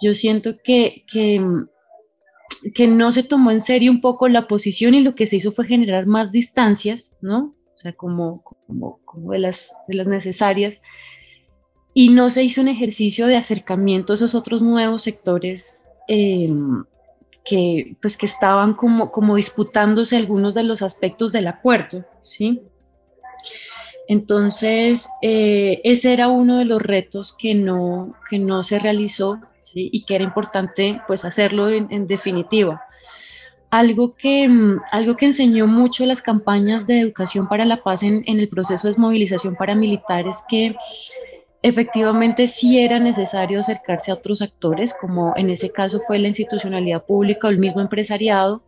Yo 0.00 0.14
siento 0.14 0.58
que, 0.62 1.04
que, 1.10 1.44
que 2.74 2.86
no 2.86 3.12
se 3.12 3.22
tomó 3.22 3.50
en 3.50 3.60
serio 3.60 3.90
un 3.90 4.00
poco 4.00 4.28
la 4.28 4.46
posición 4.46 4.94
y 4.94 5.00
lo 5.00 5.14
que 5.14 5.26
se 5.26 5.36
hizo 5.36 5.52
fue 5.52 5.66
generar 5.66 6.06
más 6.06 6.32
distancias, 6.32 7.12
¿no? 7.20 7.54
O 7.74 7.78
sea, 7.78 7.92
como, 7.92 8.42
como, 8.42 8.98
como 9.04 9.32
de, 9.32 9.38
las, 9.38 9.72
necesarias 9.88 10.82
y 11.94 12.08
no 12.10 12.30
se 12.30 12.42
hizo 12.42 12.60
un 12.60 12.68
ejercicio 12.68 13.26
de 13.26 13.36
acercamiento 13.36 14.12
a 14.12 14.16
esos 14.16 14.34
otros 14.34 14.62
nuevos 14.62 15.02
sectores 15.02 15.78
em, 16.08 16.84
que, 17.44 17.96
pues, 18.02 18.16
que 18.16 18.26
estaban 18.26 18.74
como, 18.74 19.12
como 19.12 19.36
disputándose 19.36 20.16
algunos 20.16 20.54
de 20.54 20.64
los 20.64 20.82
aspectos 20.82 21.32
del 21.32 21.46
acuerdo, 21.46 22.04
¿sí? 22.22 22.60
Entonces, 24.08 25.08
eh, 25.22 25.80
ese 25.84 26.14
era 26.14 26.28
uno 26.28 26.58
de 26.58 26.64
los 26.64 26.80
retos 26.80 27.34
que 27.38 27.54
no, 27.54 28.14
que 28.28 28.38
no 28.38 28.62
se 28.62 28.78
realizó 28.78 29.38
y 29.74 30.04
que 30.04 30.14
era 30.14 30.24
importante 30.24 31.00
pues, 31.06 31.24
hacerlo 31.24 31.68
en, 31.70 32.06
definitiva. 32.06 32.82
Algo 33.70 34.14
que, 34.14 34.44
em, 34.44 34.78
algo 34.90 35.16
que 35.16 35.26
enseñó 35.26 35.66
mucho 35.66 36.06
las 36.06 36.22
campañas 36.22 36.86
de 36.86 37.00
educación 37.00 37.48
para 37.48 37.64
la 37.64 37.82
paz 37.82 38.02
en, 38.02 38.22
en 38.26 38.40
el 38.40 38.48
proceso 38.48 38.86
de 38.86 38.90
desmovilización 38.90 39.56
paramilitar 39.56 40.26
es 40.26 40.42
que 40.48 40.74
efectivamente 41.62 42.46
sí 42.46 42.80
era 42.80 42.98
necesario 42.98 43.60
acercarse 43.60 44.10
a 44.10 44.14
otros 44.14 44.42
actores, 44.42 44.94
como 44.94 45.34
en 45.36 45.50
ese 45.50 45.70
caso 45.70 46.00
fue 46.06 46.18
la 46.18 46.28
institucionalidad 46.28 47.04
pública 47.04 47.48
o 47.48 47.50
el 47.50 47.58
mismo 47.58 47.80
empresariado, 47.80 48.62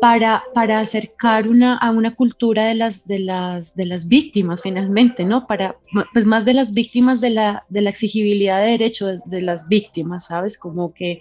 para, 0.00 0.44
para 0.54 0.80
acercar 0.80 1.48
una, 1.48 1.76
a 1.76 1.90
una 1.90 2.14
cultura 2.14 2.64
de 2.64 2.74
las, 2.74 3.06
de, 3.06 3.18
las, 3.18 3.74
de 3.74 3.86
las 3.86 4.08
víctimas 4.08 4.62
finalmente, 4.62 5.24
¿no? 5.24 5.46
Para, 5.46 5.76
pues 6.12 6.26
más 6.26 6.44
de 6.44 6.54
las 6.54 6.72
víctimas 6.72 7.20
de 7.20 7.30
la, 7.30 7.64
de 7.68 7.80
la 7.80 7.90
exigibilidad 7.90 8.60
de 8.60 8.70
derechos 8.70 9.20
de 9.24 9.42
las 9.42 9.68
víctimas, 9.68 10.26
¿sabes? 10.26 10.58
Como 10.58 10.92
que 10.92 11.20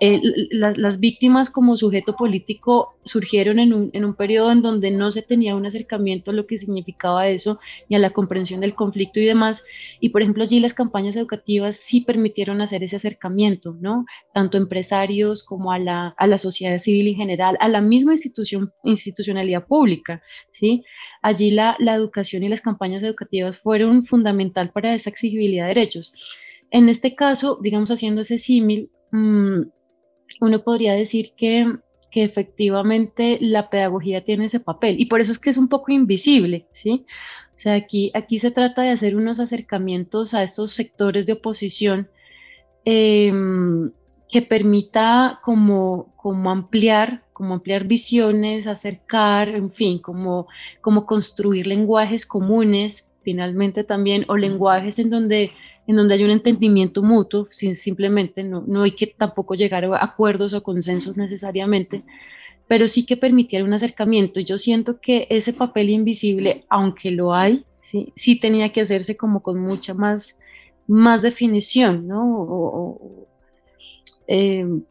eh, 0.00 0.20
las 0.50 0.98
víctimas 0.98 1.50
como 1.50 1.76
sujeto 1.76 2.16
político 2.16 2.94
surgieron 3.04 3.58
en 3.58 3.72
un, 3.72 3.90
en 3.92 4.04
un, 4.04 4.14
periodo 4.14 4.50
en 4.50 4.62
donde 4.62 4.90
no 4.90 5.10
se 5.10 5.22
tenía 5.22 5.54
un 5.54 5.66
acercamiento 5.66 6.30
a 6.30 6.34
lo 6.34 6.46
que 6.46 6.56
significaba 6.56 7.28
eso 7.28 7.58
ni 7.88 7.96
a 7.96 7.98
la 7.98 8.10
comprensión 8.10 8.60
del 8.60 8.74
conflicto 8.74 9.20
y 9.20 9.26
demás. 9.26 9.64
Y 10.00 10.08
por 10.08 10.22
ejemplo, 10.22 10.42
allí 10.42 10.60
las 10.60 10.74
campañas 10.74 11.16
educativas 11.16 11.76
sí 11.76 12.00
permitieron 12.00 12.60
hacer 12.60 12.82
ese 12.82 12.96
acercamiento, 12.96 13.76
¿no? 13.80 14.06
Tanto 14.32 14.58
empresarios 14.58 15.42
como 15.42 15.70
a 15.72 15.78
la, 15.78 16.14
a 16.16 16.26
la 16.26 16.38
sociedad 16.38 16.78
civil 16.78 17.08
en 17.08 17.16
general, 17.16 17.56
a 17.60 17.68
la 17.68 17.80
misma 17.80 18.12
institución, 18.12 18.72
institucionalidad 18.82 19.66
pública, 19.66 20.22
¿sí? 20.50 20.84
Allí 21.22 21.50
la, 21.50 21.76
la 21.78 21.94
educación 21.94 22.42
y 22.42 22.48
las 22.48 22.60
campañas 22.60 23.02
educativas 23.02 23.58
fueron 23.58 24.04
fundamental 24.04 24.70
para 24.70 24.94
esa 24.94 25.10
exigibilidad 25.10 25.64
de 25.64 25.74
derechos. 25.74 26.12
En 26.70 26.88
este 26.88 27.14
caso, 27.14 27.58
digamos, 27.62 27.90
haciendo 27.90 28.22
ese 28.22 28.38
símil, 28.38 28.90
mmm, 29.12 29.62
uno 30.40 30.62
podría 30.62 30.94
decir 30.94 31.32
que, 31.36 31.78
efectivamente 32.16 33.38
la 33.40 33.70
pedagogía 33.70 34.22
tiene 34.22 34.44
ese 34.44 34.60
papel 34.60 35.00
y 35.00 35.06
por 35.06 35.20
eso 35.20 35.32
es 35.32 35.40
que 35.40 35.50
es 35.50 35.56
un 35.56 35.66
poco 35.66 35.90
invisible, 35.90 36.68
¿sí? 36.70 37.04
O 37.56 37.58
sea, 37.58 37.74
aquí, 37.74 38.12
aquí 38.14 38.38
se 38.38 38.52
trata 38.52 38.82
de 38.82 38.90
hacer 38.90 39.16
unos 39.16 39.40
acercamientos 39.40 40.32
a 40.32 40.44
estos 40.44 40.70
sectores 40.70 41.26
de 41.26 41.32
oposición 41.32 42.08
em, 42.84 43.90
que 44.30 44.42
permita 44.42 45.40
como, 45.42 46.14
como 46.14 46.52
ampliar, 46.52 47.24
como 47.32 47.54
ampliar 47.54 47.82
visiones, 47.84 48.68
acercar, 48.68 49.48
en 49.48 49.72
fin, 49.72 49.98
como, 49.98 50.46
como 50.80 51.06
construir 51.06 51.66
lenguajes 51.66 52.26
comunes 52.26 53.10
finalmente 53.24 53.82
también, 53.82 54.24
o 54.28 54.36
lenguajes 54.36 55.00
en 55.00 55.10
donde 55.10 55.50
en 55.86 55.96
donde 55.96 56.14
hay 56.14 56.24
un 56.24 56.30
entendimiento 56.30 57.02
mutuo, 57.02 57.46
sin, 57.50 57.76
simplemente 57.76 58.42
no, 58.42 58.64
no 58.66 58.82
hay 58.82 58.92
que 58.92 59.06
tampoco 59.06 59.54
llegar 59.54 59.84
a 59.84 60.02
acuerdos 60.02 60.54
o 60.54 60.62
consensos 60.62 61.16
necesariamente, 61.16 62.02
pero 62.66 62.88
sí 62.88 63.04
que 63.04 63.16
permitir 63.16 63.62
un 63.62 63.74
acercamiento. 63.74 64.40
Yo 64.40 64.56
siento 64.56 65.00
que 65.00 65.26
ese 65.30 65.52
papel 65.52 65.90
invisible, 65.90 66.64
aunque 66.68 67.10
lo 67.10 67.34
hay, 67.34 67.64
sí, 67.80 68.12
sí 68.16 68.36
tenía 68.36 68.70
que 68.70 68.80
hacerse 68.80 69.16
como 69.16 69.40
con 69.40 69.60
mucha 69.60 69.92
más, 69.92 70.38
más 70.86 71.20
definición, 71.20 72.08
¿no? 72.08 73.18
Em, 74.26 74.82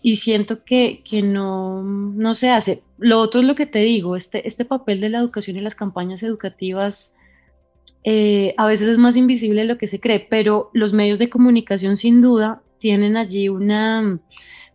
y 0.00 0.16
siento 0.16 0.62
que, 0.64 1.02
que 1.04 1.22
no, 1.22 1.82
no, 1.82 2.34
se 2.36 2.50
hace. 2.50 2.84
Lo 2.98 3.18
otro 3.18 3.40
es 3.40 3.46
lo 3.46 3.56
que 3.56 3.66
te 3.66 3.80
digo, 3.80 4.14
este, 4.14 4.46
este 4.46 4.64
papel 4.64 5.00
de 5.00 5.08
la 5.08 5.18
educación 5.18 5.56
y 5.56 5.60
las 5.60 5.74
campañas 5.74 6.22
educativas 6.22 7.12
eh, 8.10 8.54
a 8.56 8.64
veces 8.64 8.88
es 8.88 8.96
más 8.96 9.16
invisible 9.16 9.66
lo 9.66 9.76
que 9.76 9.86
se 9.86 10.00
cree, 10.00 10.18
pero 10.18 10.70
los 10.72 10.94
medios 10.94 11.18
de 11.18 11.28
comunicación 11.28 11.98
sin 11.98 12.22
duda 12.22 12.62
tienen 12.78 13.18
allí 13.18 13.50
una, 13.50 14.18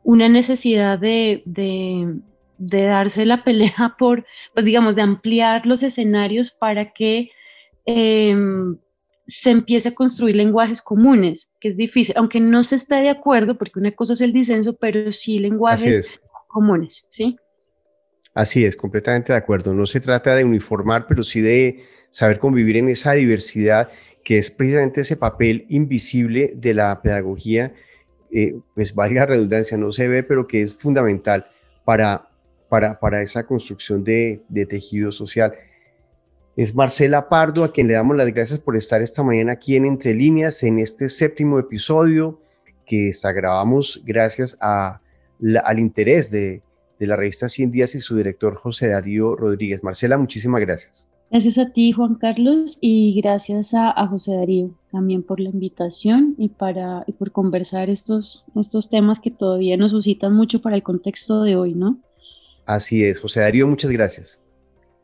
una 0.03 0.29
necesidad 0.29 0.99
de, 0.99 1.41
de, 1.45 2.13
darse 2.59 3.25
la 3.25 3.43
pelea 3.43 3.95
por, 3.97 4.23
pues 4.53 4.67
digamos, 4.67 4.95
de 4.95 5.01
ampliar 5.01 5.65
los 5.65 5.81
escenarios 5.81 6.51
para 6.51 6.93
que 6.93 7.31
em, 7.87 8.77
se 9.25 9.49
empiece 9.49 9.89
a 9.89 9.95
construir 9.95 10.35
lenguajes 10.35 10.83
comunes, 10.83 11.49
que 11.59 11.69
es 11.69 11.75
difícil, 11.75 12.13
aunque 12.19 12.39
no 12.39 12.61
se 12.61 12.75
esté 12.75 12.97
de 12.97 13.09
acuerdo, 13.09 13.57
porque 13.57 13.79
una 13.79 13.93
cosa 13.93 14.13
es 14.13 14.21
el 14.21 14.31
disenso, 14.31 14.75
pero 14.75 15.11
sí 15.11 15.39
lenguajes 15.39 16.19
comunes, 16.49 17.07
¿sí? 17.09 17.37
Así 18.33 18.65
es, 18.65 18.75
completamente 18.75 19.31
de 19.31 19.37
acuerdo. 19.37 19.73
No 19.73 19.85
se 19.85 19.99
trata 19.99 20.35
de 20.35 20.43
uniformar, 20.43 21.05
pero 21.07 21.23
sí 21.23 21.41
de 21.41 21.83
saber 22.09 22.39
convivir 22.39 22.77
en 22.77 22.89
esa 22.89 23.13
diversidad 23.13 23.89
que 24.23 24.37
es 24.37 24.51
precisamente 24.51 25.01
ese 25.01 25.17
papel 25.17 25.65
invisible 25.69 26.53
de 26.55 26.73
la 26.73 27.01
pedagogía, 27.01 27.73
eh, 28.31 28.55
pues 28.73 28.95
valga 28.95 29.25
redundancia, 29.25 29.77
no 29.77 29.91
se 29.91 30.07
ve, 30.07 30.23
pero 30.23 30.47
que 30.47 30.61
es 30.61 30.73
fundamental 30.73 31.45
para, 31.83 32.29
para, 32.69 32.99
para 32.99 33.21
esa 33.21 33.45
construcción 33.45 34.03
de, 34.03 34.41
de 34.47 34.65
tejido 34.65 35.11
social. 35.11 35.53
Es 36.55 36.73
Marcela 36.73 37.27
Pardo, 37.29 37.63
a 37.63 37.73
quien 37.73 37.87
le 37.87 37.95
damos 37.95 38.15
las 38.15 38.31
gracias 38.33 38.59
por 38.59 38.77
estar 38.77 39.01
esta 39.01 39.23
mañana 39.23 39.53
aquí 39.53 39.75
en 39.75 39.85
Entre 39.85 40.13
Líneas, 40.13 40.63
en 40.63 40.79
este 40.79 41.09
séptimo 41.09 41.59
episodio 41.59 42.39
que 42.85 43.11
grabamos 43.35 44.01
gracias 44.05 44.57
al 44.59 45.79
interés 45.79 46.31
de, 46.31 46.61
de 46.99 47.07
la 47.07 47.15
revista 47.15 47.49
100 47.49 47.71
Días 47.71 47.95
y 47.95 47.99
su 47.99 48.15
director 48.15 48.55
José 48.55 48.89
Darío 48.89 49.35
Rodríguez. 49.35 49.83
Marcela, 49.83 50.17
muchísimas 50.17 50.61
gracias. 50.61 51.09
Gracias 51.33 51.57
a 51.57 51.71
ti, 51.71 51.91
Juan 51.91 52.13
Carlos, 52.15 52.77
y 52.79 53.19
gracias 53.19 53.73
a, 53.73 54.07
José 54.07 54.35
Darío 54.35 54.77
también 54.91 55.23
por 55.23 55.39
la 55.39 55.49
invitación 55.49 56.35
y, 56.37 56.49
para, 56.49 57.03
y 57.07 57.13
por 57.13 57.31
conversar 57.31 57.89
estos, 57.89 58.45
estos 58.55 58.87
temas 58.89 59.19
que 59.19 59.31
todavía 59.31 59.75
nos 59.75 59.91
suscitan 59.91 60.35
mucho 60.35 60.61
para 60.61 60.75
el 60.75 60.83
contexto 60.83 61.41
de 61.41 61.55
hoy, 61.55 61.73
¿no? 61.73 61.99
Así 62.67 63.03
es, 63.03 63.19
José 63.19 63.39
Darío, 63.39 63.67
muchas 63.67 63.89
gracias. 63.89 64.39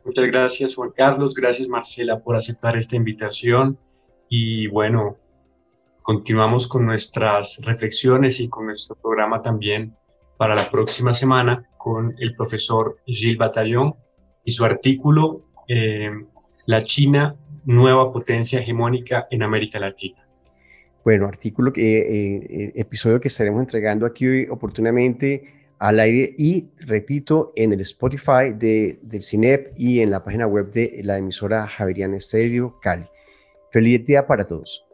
Muchas 0.05 0.27
gracias, 0.27 0.75
Juan 0.75 0.91
Carlos, 0.95 1.33
gracias, 1.33 1.67
Marcela, 1.67 2.19
por 2.19 2.35
aceptar 2.35 2.77
esta 2.77 2.95
invitación. 2.95 3.79
Y 4.29 4.67
bueno, 4.67 5.17
continuamos 6.03 6.67
con 6.67 6.85
nuestras 6.85 7.59
reflexiones 7.63 8.39
y 8.39 8.49
con 8.49 8.67
nuestro 8.67 8.95
programa 8.95 9.41
también 9.41 9.95
para 10.39 10.55
la 10.55 10.71
próxima 10.71 11.13
semana 11.13 11.69
con 11.77 12.15
el 12.17 12.33
profesor 12.33 12.99
Gilles 13.05 13.37
Batallón 13.37 13.93
y 14.45 14.53
su 14.53 14.63
artículo 14.63 15.51
eh, 15.67 16.09
La 16.65 16.81
China, 16.81 17.35
nueva 17.65 18.09
potencia 18.13 18.61
hegemónica 18.61 19.27
en 19.29 19.43
América 19.43 19.79
Latina. 19.79 20.25
Bueno, 21.03 21.25
artículo 21.25 21.73
eh, 21.75 21.81
eh, 21.81 22.71
episodio 22.75 23.19
que 23.19 23.27
estaremos 23.27 23.59
entregando 23.59 24.05
aquí 24.05 24.47
oportunamente 24.49 25.73
al 25.77 25.99
aire 25.99 26.33
y 26.37 26.69
repito 26.85 27.51
en 27.53 27.73
el 27.73 27.81
Spotify 27.81 28.53
de, 28.55 28.97
del 29.01 29.21
CINEP 29.21 29.73
y 29.75 29.99
en 29.99 30.09
la 30.09 30.23
página 30.23 30.47
web 30.47 30.71
de 30.71 31.01
la 31.03 31.17
emisora 31.17 31.67
Javeriana 31.67 32.15
Estéreo 32.15 32.79
Cali. 32.81 33.07
Feliz 33.73 34.05
día 34.05 34.25
para 34.25 34.45
todos. 34.45 34.88